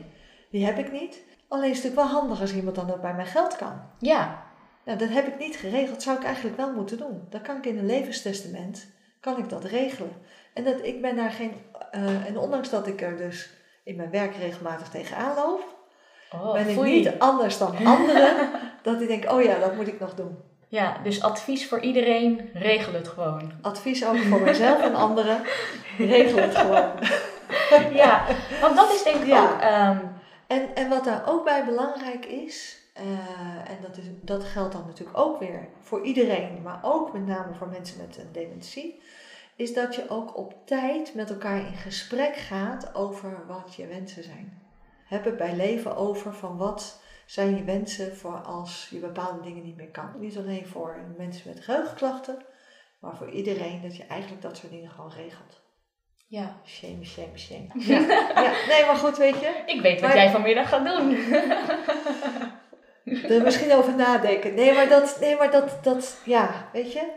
[0.51, 1.23] Die heb ik niet.
[1.49, 3.81] Alleen is het natuurlijk wel handig als iemand dan ook bij mij geld kan.
[3.99, 4.47] Ja,
[4.85, 6.03] Nou, dat heb ik niet geregeld.
[6.03, 7.27] Zou ik eigenlijk wel moeten doen.
[7.31, 8.87] Dan kan ik in een levenstestament,
[9.21, 10.13] kan ik dat regelen.
[10.55, 11.53] En dat, ik ben daar geen,
[12.27, 13.51] en ondanks dat ik er dus
[13.85, 15.77] in mijn werk regelmatig tegenaan loop,
[16.33, 18.51] oh, ben ik niet anders dan anderen.
[18.83, 20.39] dat ik denk, oh ja, dat moet ik nog doen.
[20.69, 23.53] Ja, dus advies voor iedereen, regel het gewoon.
[23.63, 25.43] Advies ook voor mezelf en anderen.
[25.99, 26.91] Regel het gewoon.
[28.03, 28.25] ja,
[28.61, 29.45] want dat is denk ik Ja.
[29.45, 29.61] ook...
[29.61, 29.99] ehm,
[30.47, 33.05] En, en wat daar ook bij belangrijk is, eh,
[33.71, 37.55] en dat, is, dat geldt dan natuurlijk ook weer voor iedereen, maar ook met name
[37.55, 39.01] voor mensen met een dementie,
[39.57, 44.25] is dat je ook op tijd met elkaar in gesprek gaat over wat je wensen
[44.25, 44.63] zijn.
[45.07, 49.65] Heb het bij leven over van wat zijn je wensen voor als je bepaalde dingen
[49.65, 50.11] niet meer kan.
[50.19, 52.45] Niet alleen voor mensen met geheugenklachten,
[53.01, 55.61] maar voor iedereen dat je eigenlijk dat soort dingen gewoon regelt.
[56.27, 56.61] Ja.
[56.67, 57.67] Shame, shame, shame.
[57.75, 57.99] Ja,
[58.43, 58.53] ja.
[58.69, 59.63] Nee, maar goed, weet je.
[59.67, 61.17] Ik weet wat jij vanmiddag gaat doen.
[63.33, 64.55] er misschien over nadenken.
[64.55, 67.11] Nee, maar dat, nee, maar dat, dat, ja, weet je.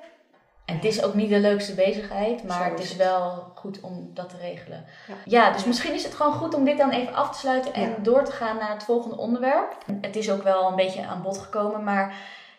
[0.72, 4.30] En het is ook niet de leukste bezigheid, maar het is wel goed om dat
[4.30, 4.86] te regelen.
[5.08, 7.74] Ja, ja dus misschien is het gewoon goed om dit dan even af te sluiten
[7.74, 9.76] en door te gaan naar het volgende onderwerp.
[10.02, 12.16] Het is ook wel een beetje aan bod gekomen, maar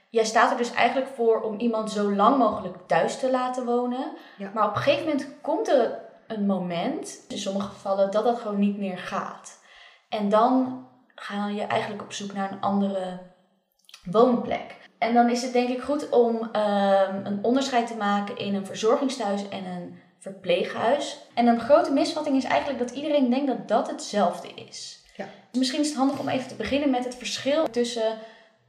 [0.09, 4.13] jij staat er dus eigenlijk voor om iemand zo lang mogelijk thuis te laten wonen.
[4.55, 8.59] Maar op een gegeven moment komt er een moment, in sommige gevallen, dat dat gewoon
[8.59, 9.61] niet meer gaat.
[10.09, 13.19] En dan ga je eigenlijk op zoek naar een andere
[14.05, 14.82] woonplek.
[15.03, 18.67] En dan is het denk ik goed om ehm, een onderscheid te maken in een
[18.67, 21.19] verzorgingstehuis en een verpleeghuis.
[21.35, 25.03] En een grote misvatting is eigenlijk dat iedereen denkt dat dat hetzelfde is.
[25.17, 25.29] Ja.
[25.53, 28.19] Misschien is het handig om even te beginnen met het verschil tussen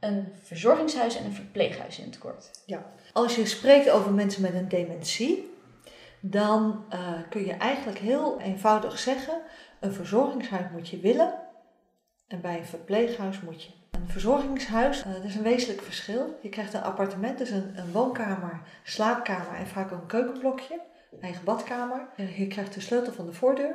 [0.00, 2.50] een verzorgingshuis en een verpleeghuis in het kort.
[2.66, 5.54] Ja, als je spreekt over mensen met een dementie,
[6.20, 6.98] dan uh,
[7.30, 9.40] kun je eigenlijk heel eenvoudig zeggen:
[9.80, 11.34] een verzorgingshuis moet je willen
[12.28, 13.70] en bij een verpleeghuis moet je.
[14.04, 16.38] Een verzorgingshuis, uh, dat is een wezenlijk verschil.
[16.42, 20.80] Je krijgt een appartement, dus een, een woonkamer, slaapkamer en vaak ook een keukenblokje,
[21.20, 22.08] eigen badkamer.
[22.36, 23.74] Je krijgt de sleutel van de voordeur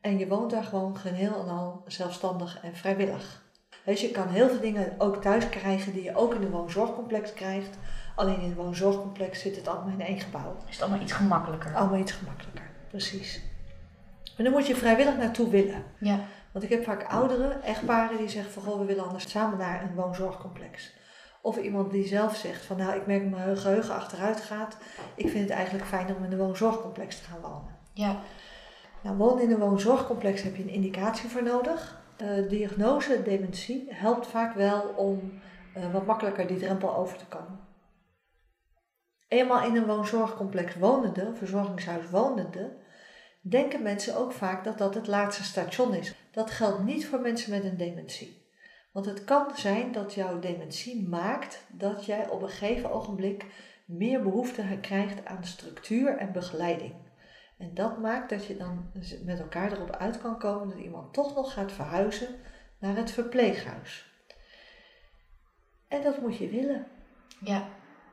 [0.00, 3.42] en je woont daar gewoon geheel en al zelfstandig en vrijwillig.
[3.84, 7.32] Dus je kan heel veel dingen ook thuis krijgen die je ook in een woonzorgcomplex
[7.32, 7.78] krijgt.
[8.16, 10.56] Alleen in een woonzorgcomplex zit het allemaal in één gebouw.
[10.68, 11.74] Is het allemaal iets gemakkelijker?
[11.74, 13.42] Allemaal iets gemakkelijker, precies.
[14.36, 15.84] Maar dan moet je vrijwillig naartoe willen.
[15.98, 16.20] Ja.
[16.52, 19.82] Want ik heb vaak ouderen, echtparen, die zeggen van goh, we willen anders samen naar
[19.82, 20.96] een woonzorgcomplex.
[21.42, 24.76] Of iemand die zelf zegt van nou, ik merk dat mijn geheugen achteruit gaat.
[25.14, 27.76] Ik vind het eigenlijk fijner om in een woonzorgcomplex te gaan wonen.
[27.92, 28.20] Ja.
[29.02, 32.00] Nou, wonen in een woonzorgcomplex heb je een indicatie voor nodig.
[32.22, 35.40] Uh, diagnose dementie helpt vaak wel om
[35.76, 37.60] uh, wat makkelijker die drempel over te komen.
[39.28, 42.76] Eenmaal in een woonzorgcomplex wonende, verzorgingshuis wonende,
[43.40, 46.14] denken mensen ook vaak dat dat het laatste station is.
[46.38, 48.46] Dat geldt niet voor mensen met een dementie.
[48.92, 53.46] Want het kan zijn dat jouw dementie maakt dat jij op een gegeven ogenblik
[53.84, 56.94] meer behoefte krijgt aan structuur en begeleiding.
[57.56, 58.90] En dat maakt dat je dan
[59.24, 62.28] met elkaar erop uit kan komen dat iemand toch nog gaat verhuizen
[62.78, 64.12] naar het verpleeghuis.
[65.88, 66.86] En dat moet je willen.
[67.40, 67.68] Ja.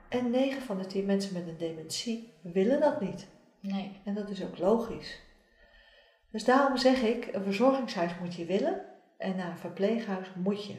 [0.10, 3.28] En 9 van de 10 mensen met een dementie willen dat niet.
[3.60, 4.02] Nee.
[4.06, 5.25] En dat is ook logisch.
[6.36, 8.82] Dus daarom zeg ik, een verzorgingshuis moet je willen
[9.18, 10.76] en naar een verpleeghuis moet je.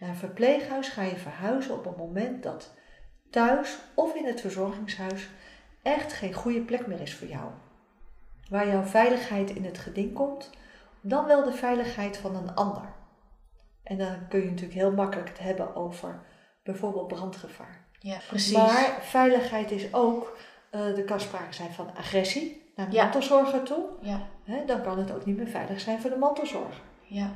[0.00, 2.74] Naar een verpleeghuis ga je verhuizen op het moment dat
[3.30, 5.28] thuis of in het verzorgingshuis
[5.82, 7.50] echt geen goede plek meer is voor jou.
[8.48, 10.50] Waar jouw veiligheid in het geding komt,
[11.00, 12.94] dan wel de veiligheid van een ander.
[13.82, 16.22] En dan kun je natuurlijk heel makkelijk het hebben over
[16.62, 17.86] bijvoorbeeld brandgevaar.
[17.98, 18.56] Ja, precies.
[18.56, 20.38] Maar veiligheid is ook,
[20.70, 23.84] uh, er kan sprake zijn van agressie naar de mantelzorger toe.
[24.00, 24.32] Ja.
[24.66, 26.80] Dan kan het ook niet meer veilig zijn voor de mantelzorger.
[27.02, 27.30] Ja.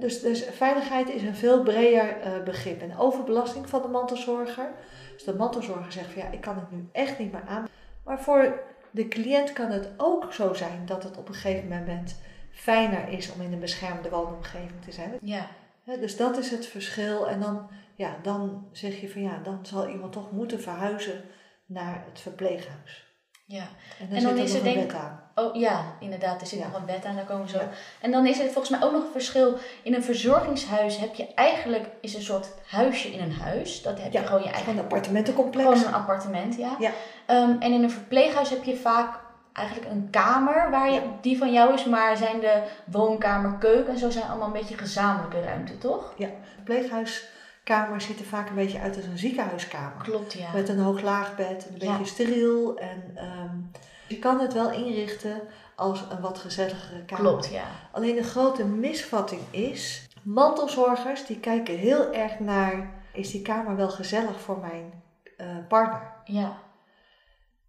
[0.00, 2.80] dus, dus veiligheid is een veel breder uh, begrip.
[2.82, 4.70] En overbelasting van de mantelzorger.
[5.12, 7.68] Dus de mantelzorger zegt van ja, ik kan het nu echt niet meer aan.
[8.04, 12.16] Maar voor de cliënt kan het ook zo zijn dat het op een gegeven moment
[12.50, 15.18] fijner is om in een beschermde woonomgeving te zijn.
[15.22, 15.46] Ja.
[15.84, 17.28] dus dat is het verschil.
[17.28, 21.24] En dan ja, dan zeg je van ja, dan zal iemand toch moeten verhuizen
[21.66, 23.03] naar het verpleeghuis.
[23.46, 23.64] Ja,
[24.00, 24.96] en dan, en dan is er denk ik.
[25.34, 27.60] Oh ja, inderdaad, er zit nog een bed aan, daar komen we zo.
[28.00, 29.58] En dan is er volgens mij ook nog een verschil.
[29.82, 33.82] In een verzorgingshuis heb je eigenlijk is een soort huisje in een huis.
[33.82, 34.72] Dat heb je gewoon je eigen.
[34.72, 35.68] een appartementencomplex.
[35.68, 36.76] Gewoon een appartement, ja.
[36.78, 36.90] ja.
[37.26, 39.20] Um, en in een verpleeghuis heb je vaak
[39.52, 43.98] eigenlijk een kamer waar je, die van jou is, maar zijn de woonkamer, keuken en
[43.98, 46.14] zo zijn allemaal een beetje gezamenlijke ruimte, toch?
[46.16, 47.28] Ja, verpleeghuis
[47.64, 50.02] kamer ziet er vaak een beetje uit als een ziekenhuiskamer.
[50.02, 50.52] Klopt, ja.
[50.52, 52.78] Met een hoog laagbed, een beetje steriel.
[52.78, 53.56] En ehm,
[54.06, 55.40] je kan het wel inrichten
[55.74, 57.24] als een wat gezelligere kamer.
[57.24, 57.66] Klopt, ja.
[57.92, 63.90] Alleen de grote misvatting is, mantelzorgers die kijken heel erg naar, is die kamer wel
[63.90, 65.02] gezellig voor mijn
[65.36, 66.12] uh, partner?
[66.24, 66.58] Ja.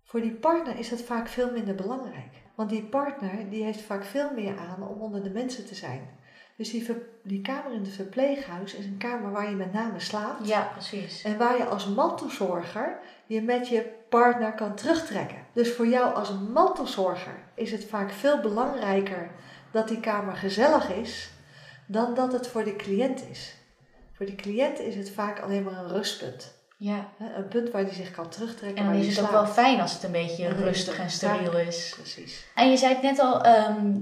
[0.03, 2.43] Voor die partner is dat vaak veel minder belangrijk.
[2.55, 6.09] Want die partner die heeft vaak veel meer aan om onder de mensen te zijn.
[6.55, 6.87] Dus die,
[7.21, 10.47] die kamer in het verpleeghuis is een kamer waar je met name slaapt.
[10.47, 11.23] Ja, precies.
[11.23, 15.37] En waar je als mantelzorger je met je partner kan terugtrekken.
[15.53, 19.29] Dus voor jou als mantelzorger is het vaak veel belangrijker
[19.71, 21.29] dat die kamer gezellig is
[21.85, 23.55] dan dat het voor de cliënt is.
[24.13, 26.53] Voor de cliënt is het vaak alleen maar een rustpunt.
[26.77, 27.09] Ja.
[27.35, 28.83] Een punt waar hij zich kan terugtrekken.
[28.83, 31.57] En dan is het ook wel fijn als het een beetje En rustig en steriel
[31.57, 31.93] is.
[31.95, 32.45] Precies.
[32.55, 33.97] En je zei het net al, ehm,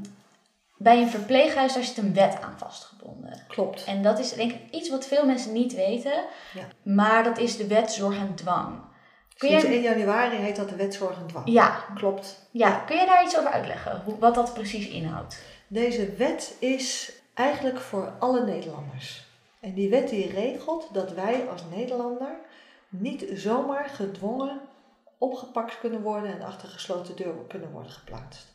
[0.83, 3.43] bij een verpleeghuis daar zit een wet aan vastgebonden.
[3.47, 3.83] Klopt.
[3.83, 6.23] En dat is denk ik iets wat veel mensen niet weten.
[6.53, 6.63] Ja.
[6.81, 8.79] Maar dat is de wet zorg en dwang.
[9.37, 11.47] Kun Sinds jij, 1 januari heet dat de wet zorg en dwang.
[11.49, 12.47] ja, Klopt.
[12.51, 14.01] ja, kun je daar iets over uitleggen?
[14.05, 15.41] Hoe, wat dat precies inhoudt?
[15.67, 19.25] Deze wet is eigenlijk voor alle Nederlanders.
[19.59, 22.35] En die wet die regelt dat wij als Nederlander
[22.89, 24.61] niet zomaar gedwongen
[25.17, 28.52] opgepakt kunnen worden en achter gesloten deur kunnen worden geplaatst.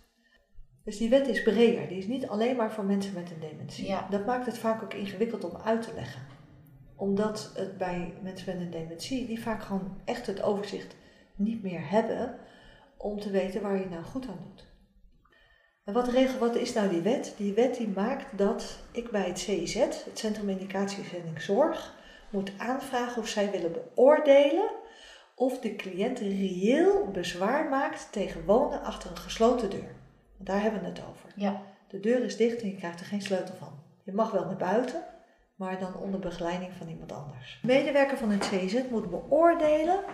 [0.88, 3.86] Dus die wet is breder, die is niet alleen maar voor mensen met een dementie.
[3.86, 4.06] Ja.
[4.10, 6.20] Dat maakt het vaak ook ingewikkeld om uit te leggen.
[6.96, 10.96] Omdat het bij mensen met een dementie, die vaak gewoon echt het overzicht
[11.34, 12.38] niet meer hebben
[12.96, 14.66] om te weten waar je nou goed aan doet.
[15.84, 17.34] En wat, regel, wat is nou die wet?
[17.36, 21.94] Die wet die maakt dat ik bij het CIZ, het Centrum Indicatiezending Zorg,
[22.30, 24.70] moet aanvragen of zij willen beoordelen
[25.34, 29.97] of de cliënt reëel bezwaar maakt tegen wonen achter een gesloten deur.
[30.38, 31.32] Daar hebben we het over.
[31.36, 31.62] Ja.
[31.88, 33.82] De deur is dicht en je krijgt er geen sleutel van.
[34.04, 35.04] Je mag wel naar buiten,
[35.54, 37.58] maar dan onder begeleiding van iemand anders.
[37.62, 40.04] De medewerker van het CIZ moet beoordelen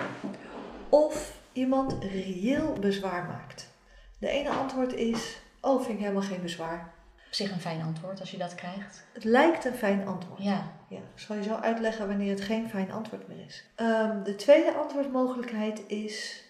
[0.88, 3.72] of iemand reëel bezwaar maakt.
[4.18, 6.92] De ene antwoord is, oh vind ik helemaal geen bezwaar.
[7.26, 9.04] Op zich een fijn antwoord als je dat krijgt.
[9.12, 10.42] Het lijkt een fijn antwoord.
[10.42, 10.72] Ja.
[10.88, 13.64] Ja, ik zal je zo uitleggen wanneer het geen fijn antwoord meer is.
[13.74, 16.44] Ehm, de tweede antwoordmogelijkheid is: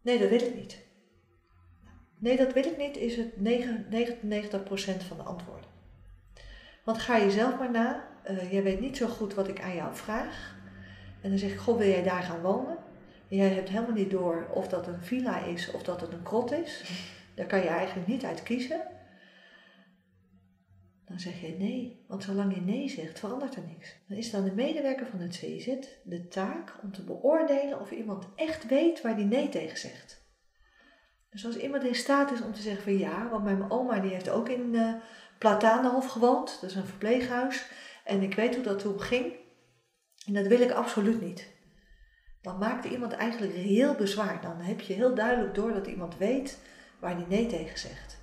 [0.00, 0.78] nee, dat wil ik niet.
[2.24, 5.70] Nee, dat wil ik niet, is het 9 99% van de antwoorden.
[6.84, 9.74] Want ga je zelf maar na, eh, jij weet niet zo goed wat ik aan
[9.74, 10.56] jou vraag.
[11.20, 12.76] En dan zeg ik: Goh, wil jij daar gaan wonen?
[13.28, 16.22] En jij hebt helemaal niet door of dat een villa is of dat het een
[16.22, 16.84] krot is.
[17.34, 18.80] Daar kan je eigenlijk niet uit kiezen.
[21.06, 23.96] Dan zeg je nee, want zolang je nee zegt, verandert er niks.
[24.08, 28.26] Dan is dan de medewerker van het CIZ de taak om te beoordelen of iemand
[28.34, 30.23] echt weet waar die nee tegen zegt.
[31.34, 34.10] Dus als iemand in staat is om te zeggen van ja, want mijn oma die
[34.10, 34.94] heeft ook in uh,
[35.38, 37.66] Platanenhof gewoond, dat is een verpleeghuis,
[38.04, 39.32] en ik weet hoe dat toen ging,
[40.26, 41.52] en dat wil ik absoluut niet.
[42.42, 44.40] Dan maakt iemand eigenlijk reëel bezwaar.
[44.42, 46.58] Dan heb je heel duidelijk door dat iemand weet
[46.98, 48.22] waar die nee tegen zegt.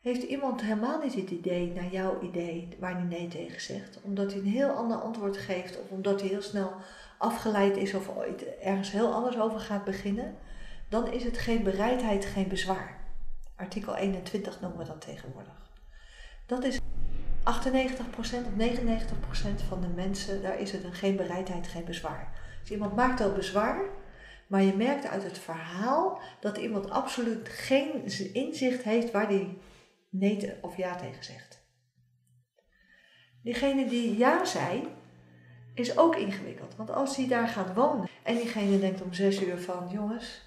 [0.00, 4.32] Heeft iemand helemaal niet het idee, naar jouw idee, waar hij nee tegen zegt, omdat
[4.32, 6.72] hij een heel ander antwoord geeft of omdat hij heel snel
[7.18, 10.36] afgeleid is of ooit ergens heel anders over gaat beginnen,
[10.88, 13.04] dan is het geen bereidheid, geen bezwaar.
[13.56, 15.70] Artikel 21 noemen we dat tegenwoordig.
[16.46, 16.80] Dat is 98%
[17.44, 22.32] of 99% van de mensen, daar is het een geen bereidheid, geen bezwaar.
[22.60, 23.80] Dus iemand maakt wel bezwaar,
[24.46, 29.58] maar je merkt uit het verhaal dat iemand absoluut geen inzicht heeft waar die
[30.10, 31.64] nee of ja tegen zegt.
[33.42, 34.88] Diegene die ja zei,
[35.74, 36.76] is ook ingewikkeld.
[36.76, 40.45] Want als hij daar gaat wonen en diegene denkt om zes uur van jongens,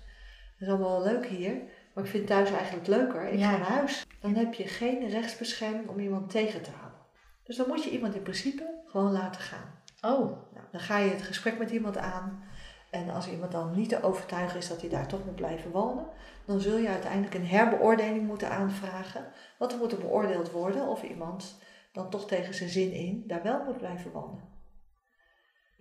[0.60, 1.62] is allemaal leuk hier,
[1.94, 3.52] maar ik vind thuis eigenlijk leuker, ik Ja.
[3.52, 4.06] ga naar huis.
[4.22, 7.00] Dan heb je geen rechtsbescherming om iemand tegen te houden.
[7.44, 9.78] Dus dan moet je iemand in principe gewoon laten gaan.
[10.02, 10.20] Oh,
[10.54, 12.44] Nou, dan ga je het gesprek met iemand aan.
[12.90, 16.06] En als iemand dan niet te overtuigen is dat hij daar toch moet blijven wonen,
[16.46, 19.26] dan zul je uiteindelijk een herbeoordeling moeten aanvragen.
[19.58, 21.58] Want er moet er beoordeeld worden of iemand
[21.94, 24.44] dan toch tegen zijn zin in daar wel moet blijven wonen.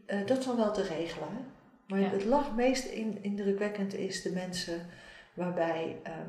[0.06, 1.28] Eh, dat is dan wel te regelen.
[1.28, 1.40] Hè?
[1.88, 2.08] Maar Ja.
[2.10, 4.86] het lag meest in, indrukwekkend is de mensen
[5.34, 6.28] waarbij ehm,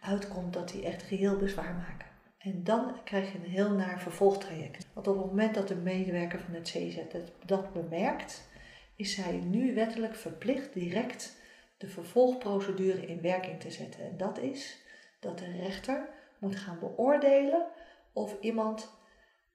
[0.00, 2.06] uitkomt dat die echt reëel bezwaar maken.
[2.38, 4.86] En dan krijg je een heel naar vervolgtraject.
[4.92, 8.48] Want op het moment dat de medewerker van het CZ het- dat bemerkt,
[8.96, 11.36] is zij nu wettelijk verplicht direct
[11.76, 14.00] de vervolgprocedure in werking te zetten.
[14.04, 14.82] En dat is
[15.20, 17.66] dat de rechter moet gaan beoordelen
[18.12, 18.90] of iemand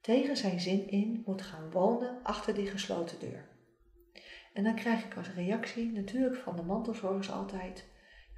[0.00, 3.44] tegen zijn zin in moet gaan wonen achter die gesloten deur.
[4.54, 7.84] En dan krijg ik als reactie natuurlijk van de mantelzorgers altijd: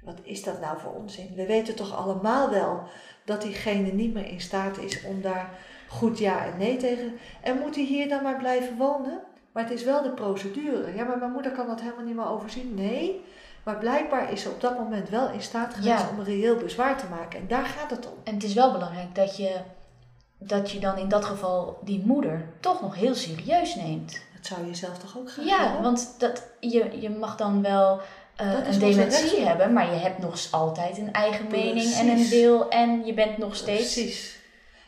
[0.01, 1.35] wat is dat nou voor onzin?
[1.35, 2.83] We weten toch allemaal wel
[3.25, 5.49] dat diegene niet meer in staat is om daar
[5.87, 7.13] goed ja en nee tegen.
[7.41, 9.19] En moet hij hier dan maar blijven wonen?
[9.51, 10.95] Maar het is wel de procedure.
[10.95, 12.73] Ja, maar mijn moeder kan dat helemaal niet meer overzien.
[12.73, 13.21] Nee,
[13.63, 16.09] maar blijkbaar is ze op dat moment wel in staat geweest Ja.
[16.09, 17.39] om een reëel bezwaar te maken.
[17.39, 18.13] En daar gaat het om.
[18.23, 19.55] en het is wel belangrijk dat je,
[20.37, 24.25] dat je dan in dat geval die moeder toch nog heel serieus neemt.
[24.47, 28.01] Zou je zelf toch ook gaan Ja, want dat, je, je mag dan wel
[28.35, 32.69] eh, een dementie hebben, maar je hebt nog altijd een eigen mening en een wil
[32.69, 33.93] en je bent nog steeds.
[33.93, 34.35] Precies.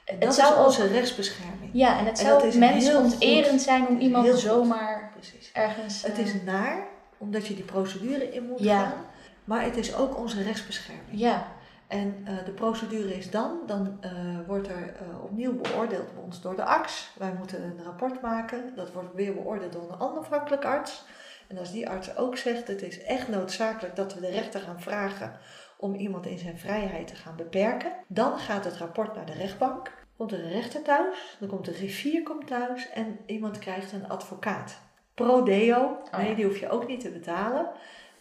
[0.05, 1.69] Het dat zou is ook- onze rechtsbescherming.
[1.73, 5.49] Ja, en het En zou heel mensonterend zijn om iemand Heel zomaar Precies.
[5.53, 6.01] ergens.
[6.01, 8.79] Het eh, is naar, omdat je die procedure in moet Ja.
[8.79, 9.05] gaan.
[9.43, 11.07] Maar het is ook onze rechtsbescherming.
[11.11, 11.47] Ja,
[11.89, 14.11] En uh, de procedure is dan, dan uh,
[14.47, 17.11] wordt er uh, opnieuw beoordeeld bij ons door de arts.
[17.17, 21.05] Wij moeten een rapport maken, dat wordt weer beoordeeld door een onafhankelijk arts.
[21.47, 24.81] En als die arts ook zegt, het is echt noodzakelijk dat we de rechter gaan
[24.81, 25.39] vragen
[25.77, 29.91] om iemand in zijn vrijheid te gaan beperken, dan gaat het rapport naar de rechtbank.
[30.17, 34.09] Komt er een rechter thuis, dan komt de griffier komt thuis en iemand krijgt een
[34.09, 34.79] advocaat.
[35.13, 37.71] Pro deo, oh nee, die hoef je ook niet te betalen.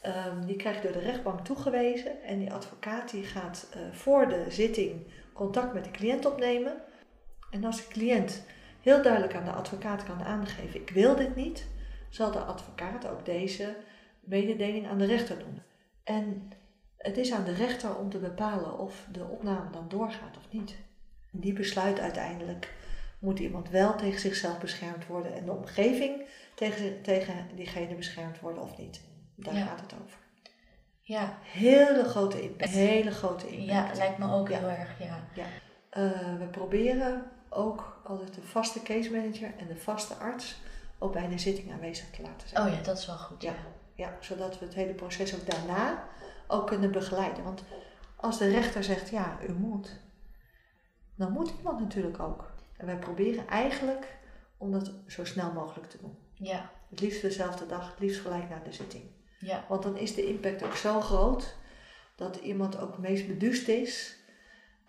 [0.08, 4.28] Um, die krijg je door de rechtbank toegewezen en die advocaat die gaat uh, voor
[4.28, 6.76] de zitting contact met de cliënt opnemen.
[7.50, 8.42] En als de cliënt
[8.80, 11.66] heel duidelijk aan de advocaat kan aangeven: ik wil dit niet,
[12.08, 13.76] zal de advocaat ook deze
[14.20, 15.62] mededeling aan de rechter doen.
[16.04, 16.50] En
[16.96, 20.76] het is aan de rechter om te bepalen of de opname dan doorgaat of niet.
[21.32, 22.72] En die besluit uiteindelijk:
[23.18, 28.62] moet iemand wel tegen zichzelf beschermd worden en de omgeving tegen, tegen diegene beschermd worden
[28.62, 29.00] of niet.
[29.38, 30.18] Daar gaat het over.
[31.00, 31.38] Ja.
[31.42, 32.70] Hele grote impact.
[32.70, 33.68] Hele grote impact.
[33.68, 35.24] Ja, lijkt me ook heel erg, ja.
[35.34, 35.46] ja.
[35.92, 40.60] Uh, we proberen ook altijd de vaste case manager en de vaste arts
[40.98, 42.66] ook bij de zitting aanwezig te laten zijn.
[42.66, 43.42] Oh ja, dat is wel goed.
[43.42, 43.54] Ja,
[43.94, 46.08] ja zodat we het hele proces ook daarna
[46.46, 47.44] ook kunnen begeleiden.
[47.44, 47.64] Want
[48.16, 50.00] als de rechter zegt, ja, u moet,
[51.16, 52.52] dan moet iemand natuurlijk ook.
[52.76, 54.16] En wij proberen eigenlijk
[54.56, 56.18] om dat zo snel mogelijk te doen.
[56.34, 56.70] Ja.
[56.90, 59.04] Het liefst dezelfde dag, het liefst gelijk na de zitting.
[59.38, 59.64] Ja.
[59.68, 61.56] Want dan is de impact ook zo groot
[62.16, 64.16] dat iemand ook het meest beduust is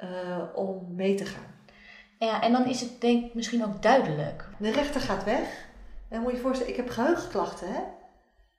[0.04, 1.58] uh, om mee te gaan.
[2.20, 4.46] Ja, en dan is het denk ik misschien ook duidelijk.
[4.60, 5.68] De rechter gaat weg.
[6.10, 7.82] En moet je je voorstellen, ik heb geheugenklachten, hè?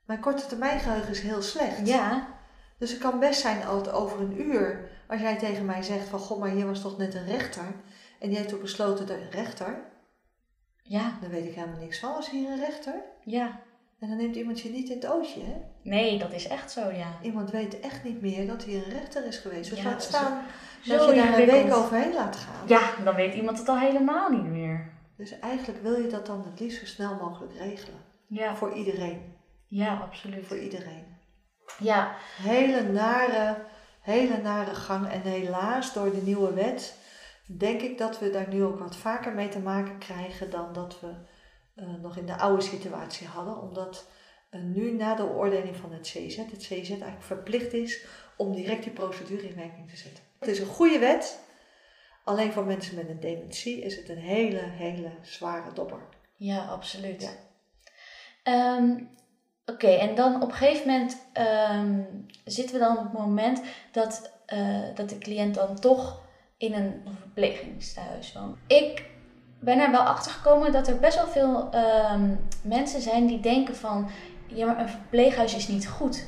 [0.04, 1.86] Mijn korte termijn geheugen is heel slecht.
[1.86, 2.28] Ja.
[2.78, 6.18] Dus het kan best zijn dat over een uur, als jij tegen mij zegt van,
[6.18, 7.64] goh, maar hier was toch net een rechter.
[8.18, 9.84] En die heeft toch besloten, de rechter?
[10.82, 11.18] Ja.
[11.20, 12.12] Dan weet ik helemaal niks van.
[12.12, 12.94] Was hier een rechter?
[13.24, 13.60] Ja.
[14.00, 15.54] En dan neemt iemand je niet in het ootje, hè?
[15.82, 17.18] Nee, dat is echt zo, ja.
[17.22, 19.70] Iemand weet echt niet meer dat hier een rechter is geweest.
[19.70, 20.42] Dus Ja, laat staan
[20.82, 22.68] zo dat je daar een week overheen laat gaan.
[22.68, 24.92] Ja, dan weet iemand het al helemaal niet meer.
[25.16, 28.00] Dus eigenlijk wil je dat dan het liefst zo snel mogelijk regelen.
[28.26, 29.34] Ja, Voor iedereen.
[29.68, 30.46] ja absoluut.
[30.46, 31.04] Voor iedereen.
[31.78, 33.56] Ja, Hele nare,
[34.00, 35.08] hele nare gang.
[35.08, 36.96] En helaas, door de nieuwe wet,
[37.46, 41.00] denk ik dat we daar nu ook wat vaker mee te maken krijgen dan dat
[41.00, 41.12] we
[42.00, 43.60] nog in de oude situatie hadden.
[43.60, 44.06] Omdat
[44.50, 48.04] eh, nu na de oordeling van het CZ, het CZ eigenlijk verplicht is
[48.36, 50.24] om direct die procedure in werking te zetten.
[50.38, 51.40] Het is een goede wet.
[52.24, 56.08] Alleen voor mensen met een dementie is het een hele, hele zware dobber.
[56.36, 57.22] ja absoluut.
[57.22, 57.30] Ja.
[58.42, 59.02] Ehm,
[59.70, 62.00] Oké, en dan op een gegeven moment ehm,
[62.44, 63.62] zitten we dan op het moment
[63.92, 66.22] dat, eh, dat de cliënt dan toch
[66.56, 68.56] in een verpleegingstehuis woont.
[68.66, 69.04] Ik
[69.60, 73.76] ben er wel achter gekomen dat er best wel veel ehm, mensen zijn die denken
[73.76, 74.10] van
[74.46, 76.26] ja, een verpleeghuis is niet goed.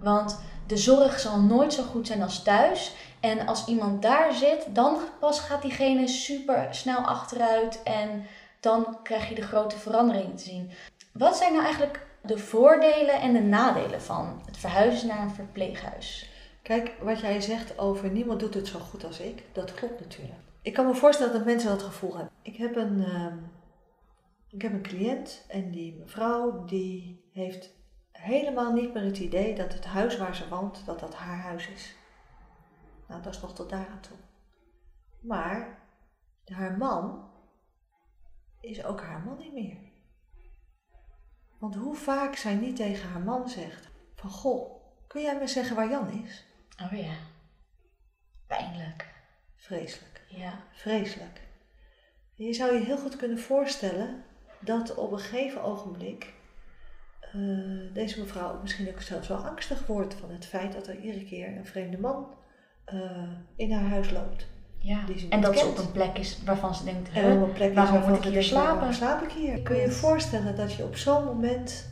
[0.00, 2.94] Want de zorg zal nooit zo goed zijn als thuis.
[3.20, 8.26] En als iemand daar zit, dan pas gaat diegene super snel achteruit en
[8.60, 10.70] dan krijg je de grote verandering te zien.
[11.12, 16.30] Wat zijn nou eigenlijk de voordelen en de nadelen van het verhuizen naar een verpleeghuis?
[16.62, 20.38] Kijk, wat jij zegt over niemand doet het zo goed als ik, dat klopt natuurlijk.
[20.62, 22.34] Ik kan me voorstellen dat mensen dat gevoel hebben.
[22.42, 23.38] Ik heb een, ehm,
[24.48, 27.74] ik heb een cliënt en die mevrouw die heeft
[28.12, 31.68] helemaal niet meer het idee dat het huis waar ze woont, dat dat haar huis
[31.68, 31.96] is.
[33.08, 34.16] Nou, dat is nog tot daar aan toe.
[35.20, 35.78] Maar
[36.44, 37.30] haar man
[38.60, 39.78] is ook haar man niet meer.
[41.58, 45.76] Want hoe vaak zij niet tegen haar man zegt van, goh, kun jij me zeggen
[45.76, 46.46] waar Jan is?
[46.82, 47.14] Oh ja,
[48.46, 49.14] pijnlijk.
[49.56, 50.11] Vreselijk.
[50.36, 51.40] Ja, Vreselijk.
[52.34, 54.22] Je zou je heel goed kunnen voorstellen
[54.60, 56.32] dat op een gegeven ogenblik
[57.20, 57.40] eh,
[57.92, 61.56] deze mevrouw misschien ook zelfs wel angstig wordt van het feit dat er iedere keer
[61.56, 62.26] een vreemde man
[62.84, 63.00] eh,
[63.56, 64.46] in haar huis loopt.
[64.78, 65.04] ja.
[65.06, 65.78] Die ze En dat ze kent.
[65.78, 68.24] op een plek is waarvan ze denkt, En op een plek waarom waarvan moet ik
[68.24, 68.94] hier denkt, waarom slapen?
[68.94, 69.62] slaap ik hier?
[69.62, 71.90] Kun je je voorstellen dat je op zo'n moment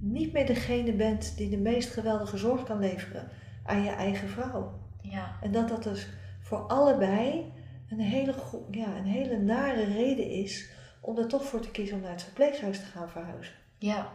[0.00, 3.28] niet meer degene bent die de meest geweldige zorg kan leveren
[3.64, 4.78] aan je eigen vrouw?
[5.02, 6.08] Ja, En dat dat dus
[6.40, 7.52] voor allebei
[7.90, 8.34] een hele,
[8.70, 10.70] ja, een hele nare reden is
[11.00, 13.54] om er toch voor te kiezen om naar het verpleeghuis te gaan verhuizen.
[13.78, 14.12] ja,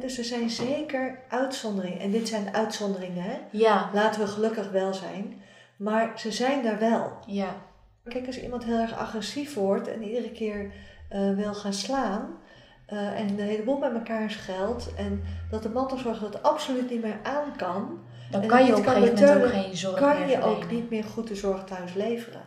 [0.00, 2.00] dus er zijn zeker uitzonderingen.
[2.00, 3.36] En dit zijn uitzonderingen, hè?
[3.50, 5.42] ja, laten we gelukkig wel zijn.
[5.76, 7.12] Maar ze zijn daar wel.
[7.26, 7.56] ja,
[8.04, 10.72] Kijk, als iemand heel erg agressief wordt en iedere keer
[11.08, 12.38] eh, wil gaan slaan
[12.86, 17.02] eh, en de hele boel bij elkaar scheldt en dat de mantelzorg dat absoluut niet
[17.02, 17.98] meer aan kan,
[18.30, 20.70] dan kan je op een kan gegeven moment ook geen zorg kan meer je ook
[20.70, 22.42] niet meer goed de zorg thuis leveren.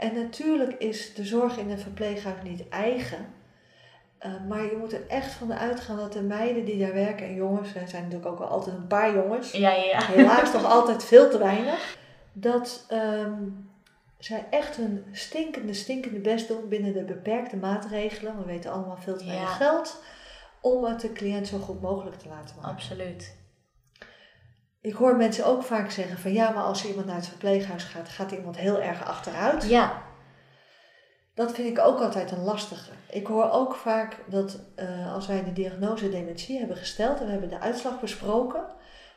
[0.00, 3.26] En natuurlijk is de zorg in een verpleeghuis niet eigen.
[4.18, 7.34] eh, maar je moet er echt van uitgaan dat de meiden die daar werken, en
[7.34, 10.00] jongens, er zijn natuurlijk ook wel altijd een paar jongens, Ja, ja, ja.
[10.06, 11.96] helaas toch altijd veel te weinig,
[12.32, 13.32] dat ehm,
[14.18, 18.38] zij echt een stinkende, stinkende best doen binnen de beperkte maatregelen.
[18.38, 20.02] We weten allemaal veel te weinig geld.
[20.60, 22.70] Om het de cliënt zo goed mogelijk te laten maken.
[22.70, 23.36] Absoluut.
[24.80, 28.08] Ik hoor mensen ook vaak zeggen van ja, maar als iemand naar het verpleeghuis gaat,
[28.08, 29.68] gaat iemand heel erg achteruit.
[29.68, 30.02] Ja,
[31.34, 32.90] Dat vind ik ook altijd een lastige.
[33.10, 37.30] Ik hoor ook vaak dat eh, als wij de diagnose dementie hebben gesteld en we
[37.30, 38.64] hebben de uitslag besproken,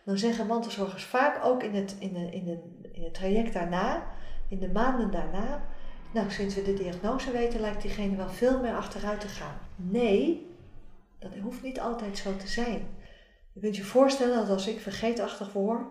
[0.05, 2.59] dan zeggen mantelzorgers vaak ook in het, in, de, in, de,
[2.91, 4.03] in het traject daarna,
[4.49, 5.63] in de maanden daarna,
[6.13, 9.57] nou sinds we de diagnose weten lijkt diegene wel veel meer achteruit te gaan.
[9.75, 10.47] Nee,
[11.19, 12.87] dat hoeft niet altijd zo te zijn.
[13.53, 15.81] Je kunt je voorstellen dat als ik vergeetachtig word,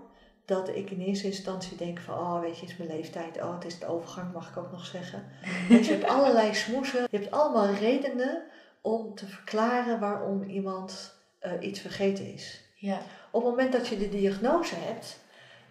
[0.45, 3.55] dat ik in eerste instantie denk van, oh weet je, het is mijn leeftijd, oh
[3.55, 5.25] het is de overgang, mag ik ook nog zeggen.
[5.69, 8.43] Dus je hebt allerlei smoesen, je hebt allemaal redenen
[8.81, 12.61] om te verklaren waarom iemand eh, iets vergeten is.
[12.75, 13.01] ja,
[13.31, 15.21] Op het moment dat je de diagnose hebt,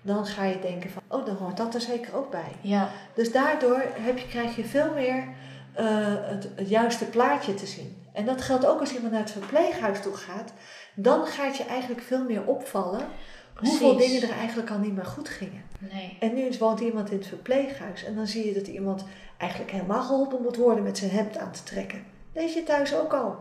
[0.02, 2.52] dan ga je denken van, oh dan hoort dat er zeker ook bij.
[2.62, 5.28] ja, Dus daardoor heb je, krijg je veel meer
[5.74, 8.06] eh, het, het juiste plaatje te zien.
[8.14, 10.54] En dat geldt ook als iemand naar het verpleeghuis toe gaat.
[10.96, 13.08] Dan gaat je eigenlijk veel meer opvallen
[13.56, 15.64] hoeveel dingen er eigenlijk al niet meer goed gingen.
[15.80, 16.18] nee.
[16.20, 19.06] En nu woont iemand in het verpleeghuis en dan zie je dat iemand
[19.38, 22.04] eigenlijk helemaal geholpen moet worden met zijn hemd aan te trekken.
[22.34, 23.36] Deed je thuis ook al.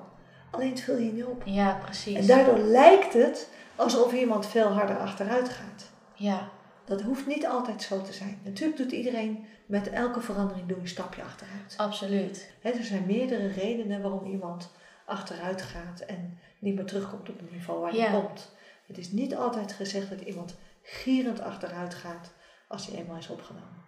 [0.51, 1.43] Alleen het viel je niet op.
[1.45, 2.17] Ja, precies.
[2.17, 5.91] En daardoor lijkt het alsof iemand veel harder achteruit gaat.
[6.15, 6.49] Ja,
[6.85, 8.39] Dat hoeft niet altijd zo te zijn.
[8.45, 11.75] Natuurlijk doet iedereen met elke verandering doe een stapje achteruit.
[11.77, 12.51] absoluut.
[12.63, 14.71] Er zijn meerdere redenen waarom iemand
[15.05, 18.07] achteruit gaat en niet meer terugkomt op het niveau waar Ja.
[18.11, 18.51] hij komt.
[18.87, 22.33] Het is niet altijd gezegd dat iemand gierend achteruit gaat
[22.69, 23.79] als hij eenmaal is opgenomen.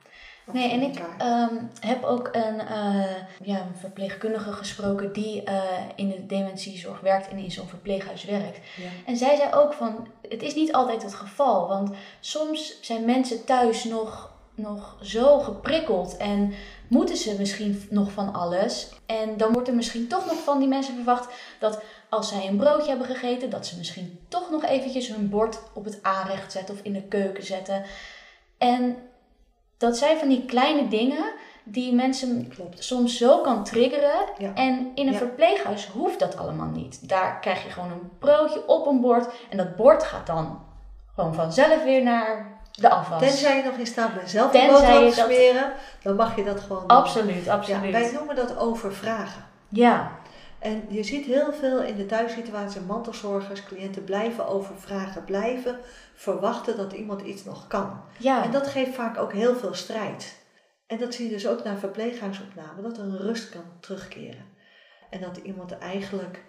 [0.52, 5.62] Nee, en ik ehm, heb ook een, eh, ja, een verpleegkundige gesproken die eh,
[5.94, 8.58] in de dementiezorg werkt en in zo'n verpleeghuis werkt.
[8.76, 8.88] ja.
[9.06, 13.44] En zij zei ook van, het is niet altijd het geval, want soms zijn mensen
[13.44, 16.52] thuis nog, nog zo geprikkeld en
[16.88, 18.88] moeten ze misschien nog van alles.
[19.06, 21.82] En dan wordt er misschien toch nog van die mensen verwacht dat
[22.12, 25.84] als zij een broodje hebben gegeten, dat ze misschien toch nog eventjes hun bord op
[25.84, 27.84] het aanrecht zetten of in de keuken zetten.
[28.58, 28.96] En
[29.78, 31.24] dat zijn van die kleine dingen
[31.64, 32.84] die mensen Klopt.
[32.84, 34.24] soms zo kan triggeren.
[34.38, 34.54] Ja.
[34.54, 35.18] En in een Ja.
[35.18, 37.08] verpleeghuis hoeft dat allemaal niet.
[37.08, 39.32] Daar krijg je gewoon een broodje op een bord.
[39.50, 40.64] En dat bord gaat dan
[41.14, 43.20] gewoon vanzelf weer naar de afwas.
[43.20, 46.60] Tenzij je nog in staat bent zelf een boterham te smeren, dan mag je dat
[46.60, 46.96] gewoon doen.
[46.96, 47.92] Absoluut, Ja, absoluut.
[47.92, 49.44] wij noemen dat overvragen.
[49.68, 50.10] Ja,
[50.62, 55.78] En je ziet heel veel in de thuissituatie, mantelzorgers, cliënten blijven overvragen, blijven
[56.14, 58.00] verwachten dat iemand iets nog kan.
[58.18, 60.40] ja, En dat geeft vaak ook heel veel strijd.
[60.86, 64.44] En dat zie je dus ook na verpleeghuisopname, dat er een rust kan terugkeren.
[65.10, 66.42] En dat iemand eigenlijk,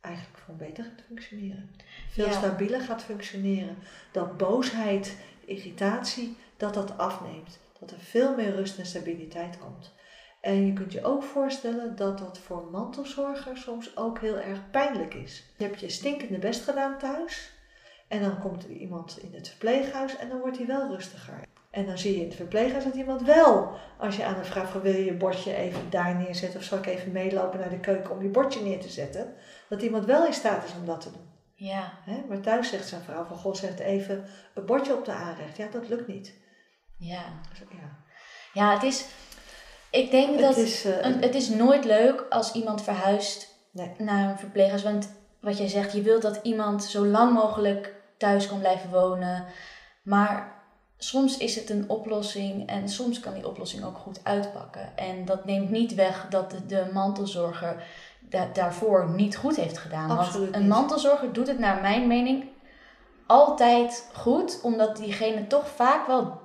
[0.00, 1.70] eigenlijk gewoon beter gaat functioneren.
[2.10, 2.32] Veel Ja.
[2.32, 3.76] stabieler gaat functioneren.
[4.12, 7.58] Dat boosheid, irritatie, dat dat afneemt.
[7.80, 9.92] Dat er veel meer rust en stabiliteit komt.
[10.40, 15.14] En je kunt je ook voorstellen dat dat voor mantelzorgers soms ook heel erg pijnlijk
[15.14, 15.44] is.
[15.56, 17.58] Je hebt je stinkende best gedaan thuis.
[18.08, 21.42] En dan komt er iemand in het verpleeghuis en dan wordt hij wel rustiger.
[21.70, 24.70] En dan zie je in het verpleeghuis dat iemand wel, als je aan hem vraagt
[24.70, 27.80] van wil je je bordje even daar neerzetten of zal ik even meelopen naar de
[27.80, 29.34] keuken om je bordje neer te zetten,
[29.68, 31.30] dat iemand wel in staat is om dat te doen.
[31.54, 32.24] ja, Hè?
[32.28, 34.24] Maar thuis zegt zijn vrouw van god zet even
[34.54, 35.56] een bordje op de aanrecht.
[35.56, 36.34] Ja, dat lukt niet.
[36.96, 37.24] ja.
[37.48, 37.98] Dus, ja.
[38.52, 39.06] Ja, het is...
[39.90, 43.90] Ik denk Het dat is, eh, een- het is nooit leuk als iemand verhuist Nee.
[43.98, 44.82] naar een verpleeghuis.
[44.82, 45.10] Want
[45.40, 49.44] wat jij zegt, je wilt dat iemand zo lang mogelijk thuis kan blijven wonen.
[50.02, 50.52] Maar
[50.98, 54.96] soms is het een oplossing en soms kan die oplossing ook goed uitpakken.
[54.96, 57.82] En dat neemt niet weg dat de, de mantelzorger
[58.20, 60.10] da- daarvoor niet goed heeft gedaan.
[60.18, 60.70] Absoluut Want een niet.
[60.70, 62.44] mantelzorger doet het naar mijn mening
[63.26, 66.39] altijd goed, omdat diegene toch vaak wel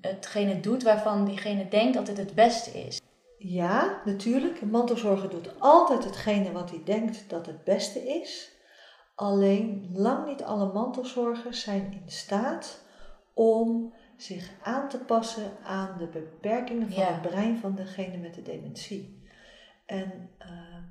[0.00, 3.00] hetgene doet waarvan diegene denkt dat het het beste is.
[3.38, 4.60] Ja, natuurlijk.
[4.60, 8.54] Een mantelzorger doet altijd hetgene wat hij denkt dat het beste is.
[9.14, 12.84] Alleen lang niet alle mantelzorgers zijn in staat
[13.34, 17.12] om zich aan te passen aan de beperkingen van Ja.
[17.12, 19.22] het brein van degene met de dementie.
[19.86, 20.82] En ehm,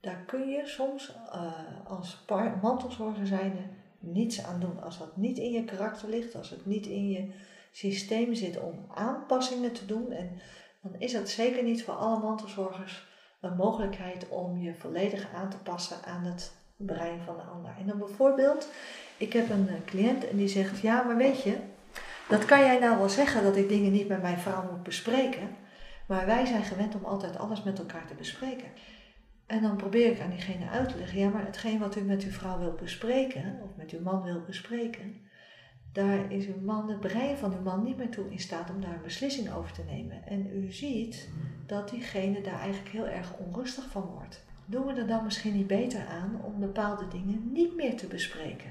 [0.00, 2.24] daar kun je soms eh, als
[2.62, 3.62] mantelzorger zijnde
[3.98, 4.82] niets aan doen.
[4.82, 7.30] Als dat niet in je karakter ligt, als het niet in je
[7.70, 10.12] systeem zit om aanpassingen te doen.
[10.12, 10.40] En
[10.82, 13.06] dan is het zeker niet voor alle mantelzorgers
[13.40, 17.74] een mogelijkheid om je volledig aan te passen aan het brein van de ander.
[17.78, 18.68] En dan bijvoorbeeld,
[19.16, 21.56] ik heb een eh, cliënt en die zegt, ja, maar weet je,
[22.28, 25.56] dat kan jij nou wel zeggen dat ik dingen niet met mijn vrouw moet bespreken,
[26.06, 28.68] maar wij zijn gewend om altijd alles met elkaar te bespreken.
[29.48, 32.22] En dan probeer ik aan diegene uit te leggen, ja, maar hetgeen wat u met
[32.22, 35.20] uw vrouw wilt bespreken, of met uw man wilt bespreken,
[35.92, 38.80] daar is uw man, het brein van uw man niet meer toe in staat om
[38.80, 40.26] daar een beslissing over te nemen.
[40.26, 41.28] En u ziet
[41.66, 44.44] dat diegene daar eigenlijk heel erg onrustig van wordt.
[44.66, 48.70] Doen we er dan misschien niet beter aan om bepaalde dingen niet meer te bespreken?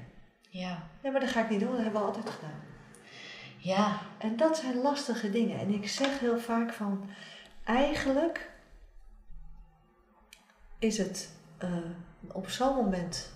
[0.50, 0.88] Ja.
[1.02, 2.60] Nee, maar dat ga ik niet doen, dat hebben we altijd gedaan.
[3.56, 4.00] Ja.
[4.18, 5.58] En dat zijn lastige dingen.
[5.58, 7.10] En ik zeg heel vaak van,
[7.64, 8.50] eigenlijk
[10.78, 11.30] is het
[11.62, 11.76] uh,
[12.32, 13.32] op zo'n moment,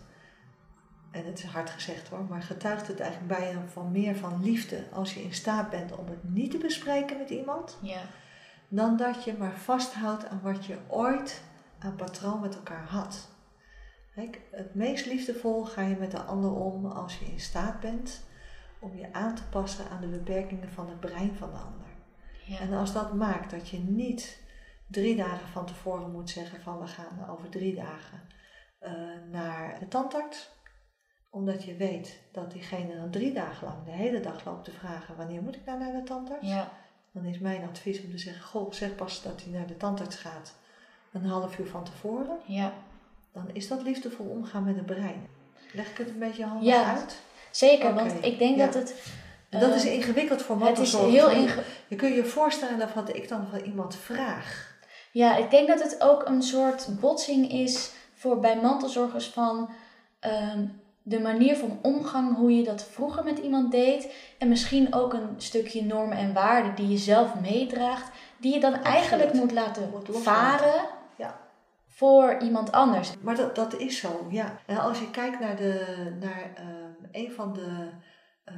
[1.11, 4.43] en het is hard gezegd hoor, maar getuigt het eigenlijk bij je van meer van
[4.43, 8.01] liefde als je in staat bent om het niet te bespreken met iemand, Ja.
[8.69, 11.43] dan dat je maar vasthoudt aan wat je ooit
[11.79, 13.29] aan patroon met elkaar had.
[14.15, 18.23] Kijk, het meest liefdevol ga je met de ander om als je in staat bent
[18.81, 21.87] om je aan te passen aan de beperkingen van het brein van de ander.
[22.47, 22.59] Ja.
[22.59, 24.42] En als dat maakt dat je niet
[24.93, 28.21] drie dagen van tevoren moet zeggen van we gaan over drie dagen
[28.79, 28.93] eh,
[29.31, 30.51] naar de tandarts,
[31.31, 35.17] omdat je weet dat diegene dan drie dagen lang de hele dag loopt te vragen
[35.17, 36.71] wanneer moet ik nou naar de tandarts, Ja.
[37.13, 40.17] dan is mijn advies om te zeggen, goh, zeg pas dat hij naar de tandarts
[40.17, 40.55] gaat
[41.13, 42.37] een half uur van tevoren.
[42.47, 42.73] Ja.
[43.33, 45.27] Dan is dat liefdevol omgaan met het brein.
[45.73, 46.97] Leg ik het een beetje handig Ja.
[46.97, 47.21] uit?
[47.51, 48.65] Zeker, want ik denk ja.
[48.65, 49.03] dat het...
[49.49, 51.13] En dat eh, is ingewikkeld voor Het is mantelzorgers.
[51.15, 51.67] heel ingewikkeld.
[51.89, 54.72] Je kunt je voorstellen wat ik dan van iemand vraag.
[55.13, 59.71] Ja, ik denk dat het ook een soort botsing is voor bij mantelzorgers van
[60.21, 60.67] ehm,
[61.03, 64.15] de manier van omgang, hoe je dat vroeger met iemand deed.
[64.39, 68.75] En misschien ook een stukje normen en waarden die je zelf meedraagt, die je dan
[68.75, 70.85] eigenlijk moet laten Moet varen
[71.17, 71.41] Ja.
[71.87, 73.13] voor iemand anders.
[73.21, 74.59] Maar dat, dat is zo, ja.
[74.67, 75.85] En als je kijkt naar, de,
[76.21, 77.89] naar ehm, een van de
[78.45, 78.55] eh,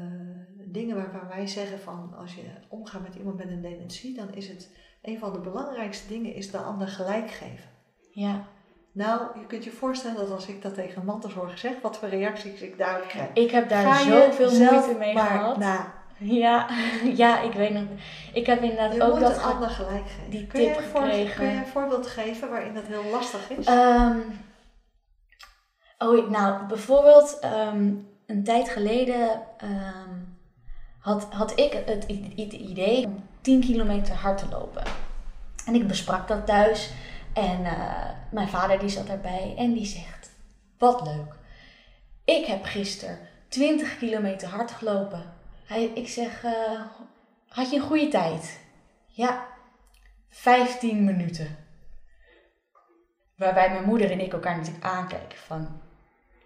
[0.67, 4.49] dingen waarvan wij zeggen van als je omgaat met iemand met een dementie, dan is
[4.49, 4.71] het
[5.05, 7.71] een van de belangrijkste dingen is de ander gelijk geven.
[8.11, 8.45] Ja,
[8.93, 12.09] Nou, je kunt je voorstellen dat als ik dat tegen een mantelzorger zeg, wat voor
[12.09, 13.29] reacties ik daarop krijg.
[13.33, 15.59] ik heb daar Ga zoveel moeite mee maar gehad.
[15.59, 15.93] na.
[16.19, 16.69] Ja,
[17.23, 17.83] ja, ik weet nog.
[18.33, 20.31] Ik heb inderdaad Je ook moet dat ander gelijk geven.
[20.31, 21.37] die kun, je tip gekregen.
[21.37, 23.67] kun je een voorbeeld geven waarin dat heel lastig is?
[23.67, 24.19] Ehm,
[25.99, 27.93] oh, nou, bijvoorbeeld ehm,
[28.27, 30.15] een tijd geleden ehm,
[30.99, 33.09] had, had ik het, het idee
[33.45, 34.83] 10 kilometer hard te lopen.
[35.67, 36.91] En ik besprak dat thuis
[37.33, 40.31] en eh, mijn vader die zat daarbij en die zegt,
[40.79, 41.35] wat leuk.
[42.25, 43.19] Ik heb gisteren
[43.49, 45.33] 20 kilometer hard gelopen.
[45.67, 46.81] Hij, ik zeg, eh,
[47.49, 48.61] had je een goede tijd?
[49.07, 49.47] Ja,
[50.29, 51.57] 15 minuten.
[53.37, 55.81] Waarbij mijn moeder en ik elkaar natuurlijk aankijken van...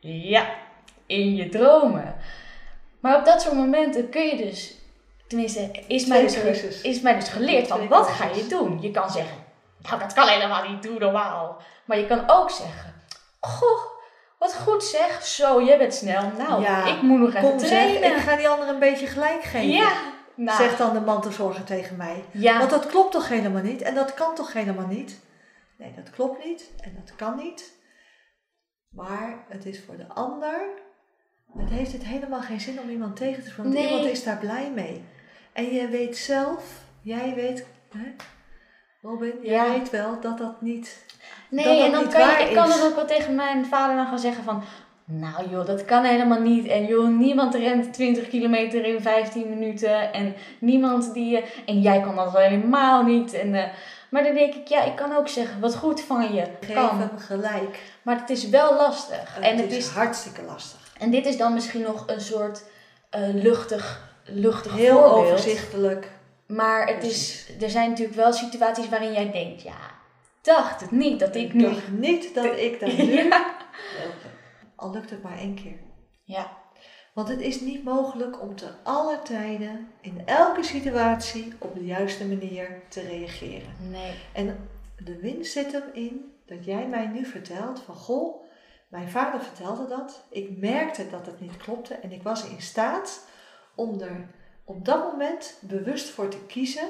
[0.01, 0.55] Ja,
[1.07, 2.14] in je dromen.
[3.01, 4.77] Maar op dat soort momenten kun je dus...
[5.28, 6.80] Tenminste, is mij dus, keuzes.
[6.80, 8.80] is mij dus geleerd van wat ga je doen?
[8.80, 9.36] Je kan zeggen,
[9.82, 11.62] nou dat kan helemaal niet, doe normaal.
[11.84, 12.94] Maar je kan ook zeggen,
[13.40, 13.80] goh,
[14.38, 15.22] wat goed zeg.
[15.24, 16.22] Zo, jij bent snel.
[16.38, 18.16] Nou, Ja, ik moet nog even zeg, trainen.
[18.16, 19.68] ik ga die ander een beetje gelijk geven.
[19.68, 19.92] Ja,
[20.34, 22.24] nou, Zegt dan de mantelzorger tegen mij.
[22.30, 22.58] ja.
[22.58, 23.82] Want dat klopt toch helemaal niet?
[23.82, 25.18] En dat kan toch helemaal niet?
[25.78, 27.72] Nee, dat klopt niet en dat kan niet.
[28.88, 30.60] Maar het is voor de ander.
[31.58, 33.72] Het heeft het helemaal geen zin om iemand tegen te spreken.
[33.72, 33.86] Nee.
[33.88, 35.04] iemand is daar blij mee.
[35.59, 36.64] En je weet zelf,
[37.02, 38.14] jij weet, hè?
[39.02, 39.72] Robin, jij Ja.
[39.72, 41.04] weet wel dat dat niet.
[41.50, 43.96] Nee, dat dat en dan kan je, ik kan het ook wel tegen mijn vader
[43.96, 44.62] dan gaan zeggen van...
[45.04, 46.66] Nou joh, dat kan helemaal niet.
[46.66, 50.12] En joh, niemand rent 20 kilometer in 15 minuten.
[50.12, 51.36] En niemand die...
[51.38, 53.32] eh, En jij kan dat wel helemaal niet.
[53.32, 53.64] En, eh,
[54.11, 56.44] maar dan denk ik, ja, ik kan ook zeggen, wat goed van je.
[56.61, 56.98] Geef Kan.
[56.98, 57.78] hem gelijk.
[58.02, 59.34] Maar het is wel lastig.
[59.34, 60.92] Het, en, het is, is, hartstikke lastig.
[60.98, 62.62] en dit is dan misschien nog een soort
[63.11, 65.26] eh, luchtig, luchtig Heel voorbeeld.
[65.26, 66.10] overzichtelijk.
[66.46, 69.76] Maar het is, er zijn natuurlijk wel situaties waarin jij denkt, ja,
[70.42, 71.62] dacht het niet dat ik Ik nu...
[71.62, 73.12] dacht niet dat ik daar nu.
[73.28, 73.56] Ja.
[74.76, 75.78] Al lukt het maar één keer.
[76.22, 76.56] ja,
[77.14, 82.26] Want het is niet mogelijk om te alle tijden, in elke situatie, op de juiste
[82.26, 83.68] manier te reageren.
[83.90, 84.12] nee.
[84.32, 84.68] En
[85.04, 88.42] de winst zit hem in dat jij mij nu vertelt van goh,
[88.88, 90.24] mijn vader vertelde dat.
[90.30, 93.26] Ik merkte dat het niet klopte en ik was in staat
[93.78, 94.26] om er
[94.64, 96.88] op dat moment bewust voor te kiezen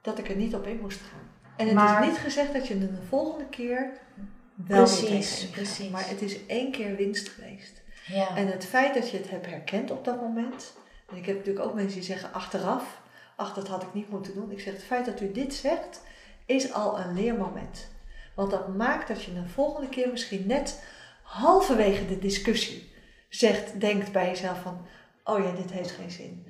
[0.00, 1.30] dat ik er niet op in moest gaan.
[1.56, 3.90] En het Maar- is niet gezegd dat je de volgende keer
[4.54, 5.88] wel Precies, precies.
[5.90, 7.82] Maar het is één keer winst geweest.
[8.06, 8.36] Ja.
[8.36, 10.72] En het feit dat je het hebt herkend op dat moment.
[11.10, 13.00] En ik heb natuurlijk ook mensen die zeggen achteraf.
[13.36, 14.50] Ach, dat had ik niet moeten doen.
[14.50, 16.00] Ik zeg, het feit dat u dit zegt,
[16.46, 17.88] is al een leermoment.
[18.34, 20.84] Want dat maakt dat je een volgende keer misschien net
[21.22, 22.92] halverwege de discussie
[23.28, 24.86] zegt, denkt bij jezelf van,
[25.24, 26.46] oh ja, dit heeft geen zin.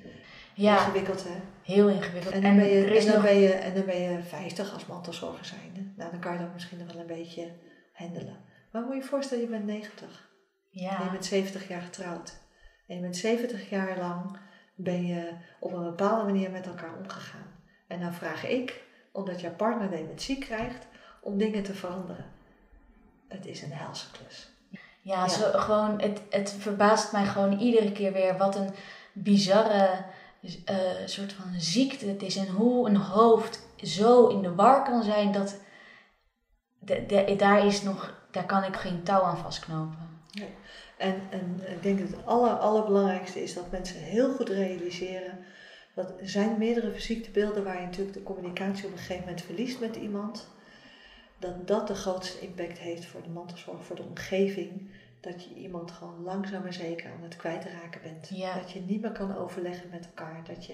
[0.53, 1.35] ja, Ingewikkeld hè.
[1.63, 2.33] heel ingewikkeld.
[2.33, 3.23] En dan, ben je, en, dan nog...
[3.23, 5.91] ben je, en dan ben je 50 als mantelzorger zijnde.
[5.95, 7.51] Nou, dan kan je dat misschien nog wel een beetje
[7.93, 8.37] handelen.
[8.71, 10.31] Maar moet je je voorstellen, je bent 90.
[10.71, 12.41] En je Ja, bent 70 jaar getrouwd.
[12.87, 14.37] En je bent 70 jaar lang
[14.75, 17.61] ben je op een bepaalde manier met elkaar omgegaan?
[17.87, 20.87] En dan vraag ik, omdat jouw partner dementie krijgt,
[21.21, 22.25] om dingen te veranderen.
[23.27, 24.52] Het is een helse klus.
[25.03, 25.27] Ja, Ja.
[25.27, 28.69] Zo, gewoon, het, het verbaast mij gewoon iedere keer weer wat een
[29.13, 30.05] bizarre
[30.65, 30.75] eh,
[31.05, 32.35] soort van ziekte het is.
[32.35, 35.55] En hoe een hoofd zo in de war kan zijn dat
[36.79, 40.11] de, de, daar, is nog, daar kan ik geen touw aan vastknopen.
[40.97, 45.39] En, en ik denk dat het aller, allerbelangrijkste is dat mensen heel goed realiseren
[45.95, 49.79] dat er zijn meerdere ziektebeelden waar je natuurlijk de communicatie op een gegeven moment verliest
[49.79, 50.47] met iemand.
[51.43, 54.89] Dat dat de grootste impact heeft voor de mantelzorg, voor de omgeving.
[55.19, 58.29] Dat je iemand gewoon langzaam maar zeker aan het kwijtraken bent.
[58.29, 58.53] Ja.
[58.55, 60.43] Dat je niet meer kan overleggen met elkaar.
[60.43, 60.73] Dat je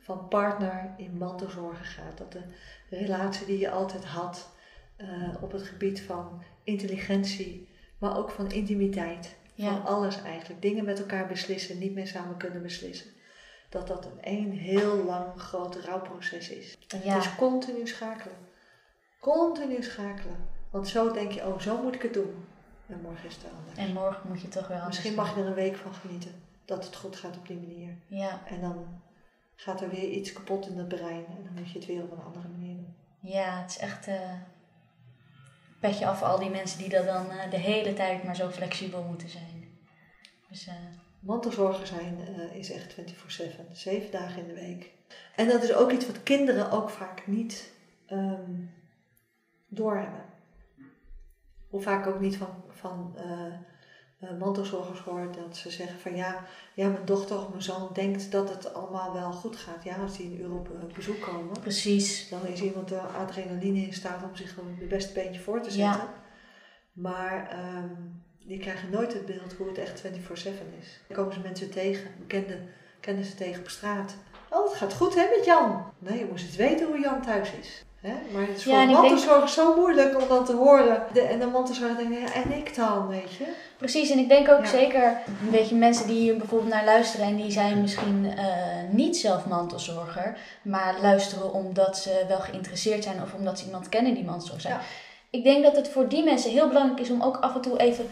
[0.00, 2.18] van partner in mantelzorgen gaat.
[2.18, 2.42] Dat de
[2.90, 4.48] relatie die je altijd had
[4.96, 5.06] eh,
[5.40, 9.36] op het gebied van intelligentie, maar ook van intimiteit.
[9.56, 10.62] Van alles eigenlijk.
[10.62, 13.10] Dingen met elkaar beslissen, niet meer samen kunnen beslissen.
[13.68, 16.76] Dat dat een één heel lang groot rouwproces is.
[16.88, 17.14] En Ja.
[17.14, 18.36] het is continu schakelen.
[19.32, 20.36] Continu schakelen.
[20.70, 22.44] Want zo denk je, oh zo moet ik het doen.
[22.86, 23.78] En morgen is het anders.
[23.78, 26.42] en morgen moet je toch anders Misschien mag je er een week van genieten.
[26.64, 27.96] Dat het goed gaat op die manier.
[28.06, 29.02] Ja, En dan
[29.54, 31.26] gaat er weer iets kapot in het brein.
[31.26, 32.94] En dan moet je het weer op een andere manier doen.
[33.20, 34.32] ja, het is echt eh
[35.80, 38.50] petje af voor al die mensen die dat dan eh, de hele tijd maar zo
[38.50, 39.68] flexibel moeten zijn.
[40.48, 40.74] Dus eh,
[41.20, 42.18] Mantelzorger zijn
[42.52, 43.00] is echt 24-7,
[43.72, 44.90] zeven dagen in de week.
[45.36, 47.72] En dat is ook iets wat kinderen ook vaak niet
[48.06, 48.52] ehm,
[49.68, 50.24] doorhebben.
[51.68, 53.46] Hoe vaak ook niet van, van eh,
[54.18, 56.44] eh, mantelzorgers hoor dat ze zeggen van ja,
[56.74, 59.84] ja, mijn dochter of mijn zoon denkt dat het allemaal wel goed gaat.
[59.84, 62.28] Ja, als die een uur op eh, bezoek komen, precies.
[62.28, 65.92] dan is iemand de adrenaline in staat om zich het beste beentje voor te Ja.
[65.92, 66.10] zetten.
[66.92, 67.94] Maar ehm,
[68.38, 71.00] die krijgen nooit het beeld hoe het echt 24-7 is.
[71.08, 72.58] Dan komen ze mensen tegen, bekende
[73.00, 74.16] kennen ze tegen op straat.
[74.50, 75.92] Oh, het gaat goed hè met Jan.
[75.98, 77.84] Nee, je moest eens weten hoe Jan thuis is.
[78.00, 78.14] Hè?
[78.32, 81.02] Maar het is voor een denk- mantelzorger zo moeilijk om dat te horen.
[81.12, 83.44] De, en de mantelzorger denkt, ja, en ik dan, weet je.
[83.76, 84.70] Precies, en ik denk ook Ja.
[84.70, 88.44] zeker, een beetje mensen die hier bijvoorbeeld naar luisteren en die zijn misschien eh,
[88.90, 94.14] niet zelf mantelzorger, maar luisteren omdat ze wel geïnteresseerd zijn of omdat ze iemand kennen
[94.14, 94.74] die mantelzorger zijn.
[94.74, 94.80] Ja.
[95.30, 97.78] Ik denk dat het voor die mensen heel belangrijk is om ook af en toe
[97.78, 98.08] even,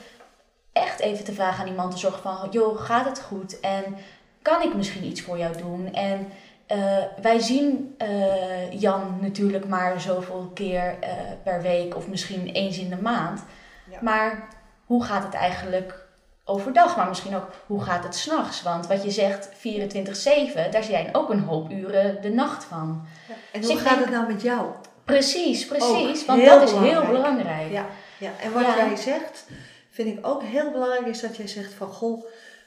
[0.72, 3.61] echt even te vragen aan die mantelzorger van, joh, gaat het goed?
[3.61, 3.97] En
[4.43, 5.95] kan ik misschien iets voor jou doen?
[5.95, 6.28] En
[6.66, 6.78] eh,
[7.22, 11.10] wij zien eh, Jan natuurlijk maar zoveel keer eh,
[11.42, 13.44] per week of misschien eens in de maand.
[13.90, 13.98] Ja.
[14.00, 14.48] Maar
[14.84, 16.04] hoe gaat het eigenlijk
[16.44, 16.96] overdag?
[16.96, 18.62] Maar misschien ook hoe gaat het s'nachts?
[18.62, 23.06] Want wat je zegt 24-7, daar zijn ook een hoop uren de nacht van.
[23.52, 24.66] En Dus hoe gaat denk- het nou met jou?
[25.04, 26.20] Precies, precies.
[26.20, 27.12] Ook want heel dat is heel belangrijk.
[27.12, 27.70] belangrijk.
[27.72, 27.86] Ja,
[28.18, 28.30] ja.
[28.42, 28.76] en wat Ja.
[28.76, 29.46] jij zegt,
[29.90, 32.24] vind ik ook heel belangrijk, is dat jij zegt van, goh,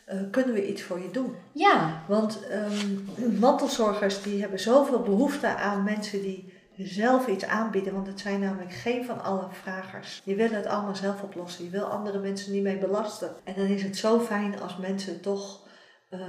[0.10, 1.36] eh, kunnen we iets voor je doen?
[1.51, 7.93] Ja, Want ehm, mantelzorgers die hebben zoveel behoefte aan mensen die zelf iets aanbieden.
[7.93, 10.22] Want het zijn namelijk geen van alle vragers.
[10.24, 11.64] Je wil het allemaal zelf oplossen.
[11.64, 13.36] Je wil andere mensen niet mee belasten.
[13.43, 15.68] En dan is het zo fijn als mensen toch
[16.10, 16.20] eh,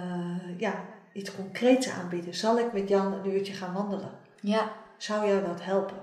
[0.58, 2.34] ja, iets concreets aanbieden.
[2.34, 4.10] Zal ik met Jan een uurtje gaan wandelen?
[4.40, 5.96] ja, Zou jou dat helpen?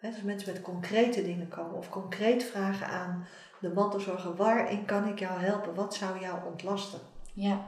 [0.00, 3.26] Hè, dus mensen met concrete dingen komen of concreet vragen aan
[3.60, 4.36] de mantelzorger.
[4.36, 5.74] Waarin kan ik jou helpen?
[5.74, 6.98] Wat zou jou ontlasten?
[7.34, 7.60] Ja.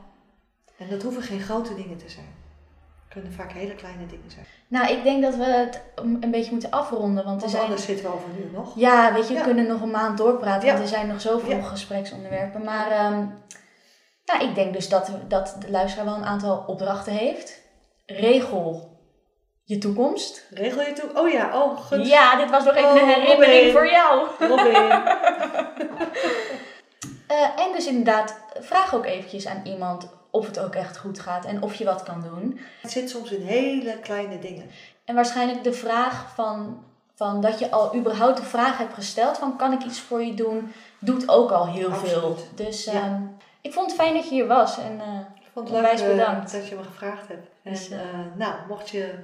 [0.78, 2.34] En dat hoeven geen grote dingen te zijn.
[3.04, 4.46] Het kunnen vaak hele kleine dingen zijn.
[4.68, 7.24] Nou, ik denk dat we het een beetje moeten afronden.
[7.24, 7.62] Want er zijn...
[7.62, 8.72] anders zitten we over uur nog.
[8.76, 9.44] Ja, weet je, we Ja.
[9.44, 10.72] kunnen nog een maand doorpraten, Ja.
[10.74, 11.62] want er zijn nog zoveel Ja.
[11.62, 12.64] gespreksonderwerpen.
[12.64, 13.24] Maar ehm,
[14.24, 17.60] nou, ik denk dus dat, dat de luisteraar wel een aantal opdrachten heeft.
[18.06, 18.94] Regel
[19.64, 20.46] je toekomst.
[20.50, 21.10] Regel je toe?
[21.20, 22.06] Oh ja, oh goed.
[22.08, 23.72] Ja, dit was nog even Oh, een herinnering Robin.
[23.72, 24.26] voor jou.
[24.38, 25.02] Robin.
[27.26, 31.44] Eh, en dus inderdaad, vraag ook eventjes aan iemand of het ook echt goed gaat
[31.44, 32.60] en of je wat kan doen.
[32.82, 34.70] Het zit soms in hele kleine dingen.
[35.04, 39.56] En waarschijnlijk de vraag van, van dat je al überhaupt de vraag hebt gesteld van
[39.56, 42.36] kan ik iets voor je doen, doet ook al heel veel.
[42.54, 42.92] Dus Ja.
[42.92, 43.22] ehm,
[43.60, 44.78] ik vond het fijn dat je hier was.
[44.78, 46.52] En, eh, Ik vond het leuk Onwijs eh, bedankt.
[46.52, 47.48] dat je me gevraagd hebt.
[47.62, 47.98] En Dus, eh,
[48.34, 49.14] nou, mocht je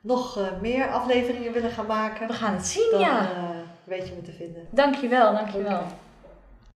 [0.00, 3.28] nog meer afleveringen willen gaan maken, we gaan het zien, dan ja.
[3.84, 4.66] weet je me te vinden.
[4.70, 5.78] Dankjewel, dankjewel.
[5.78, 5.94] Oké.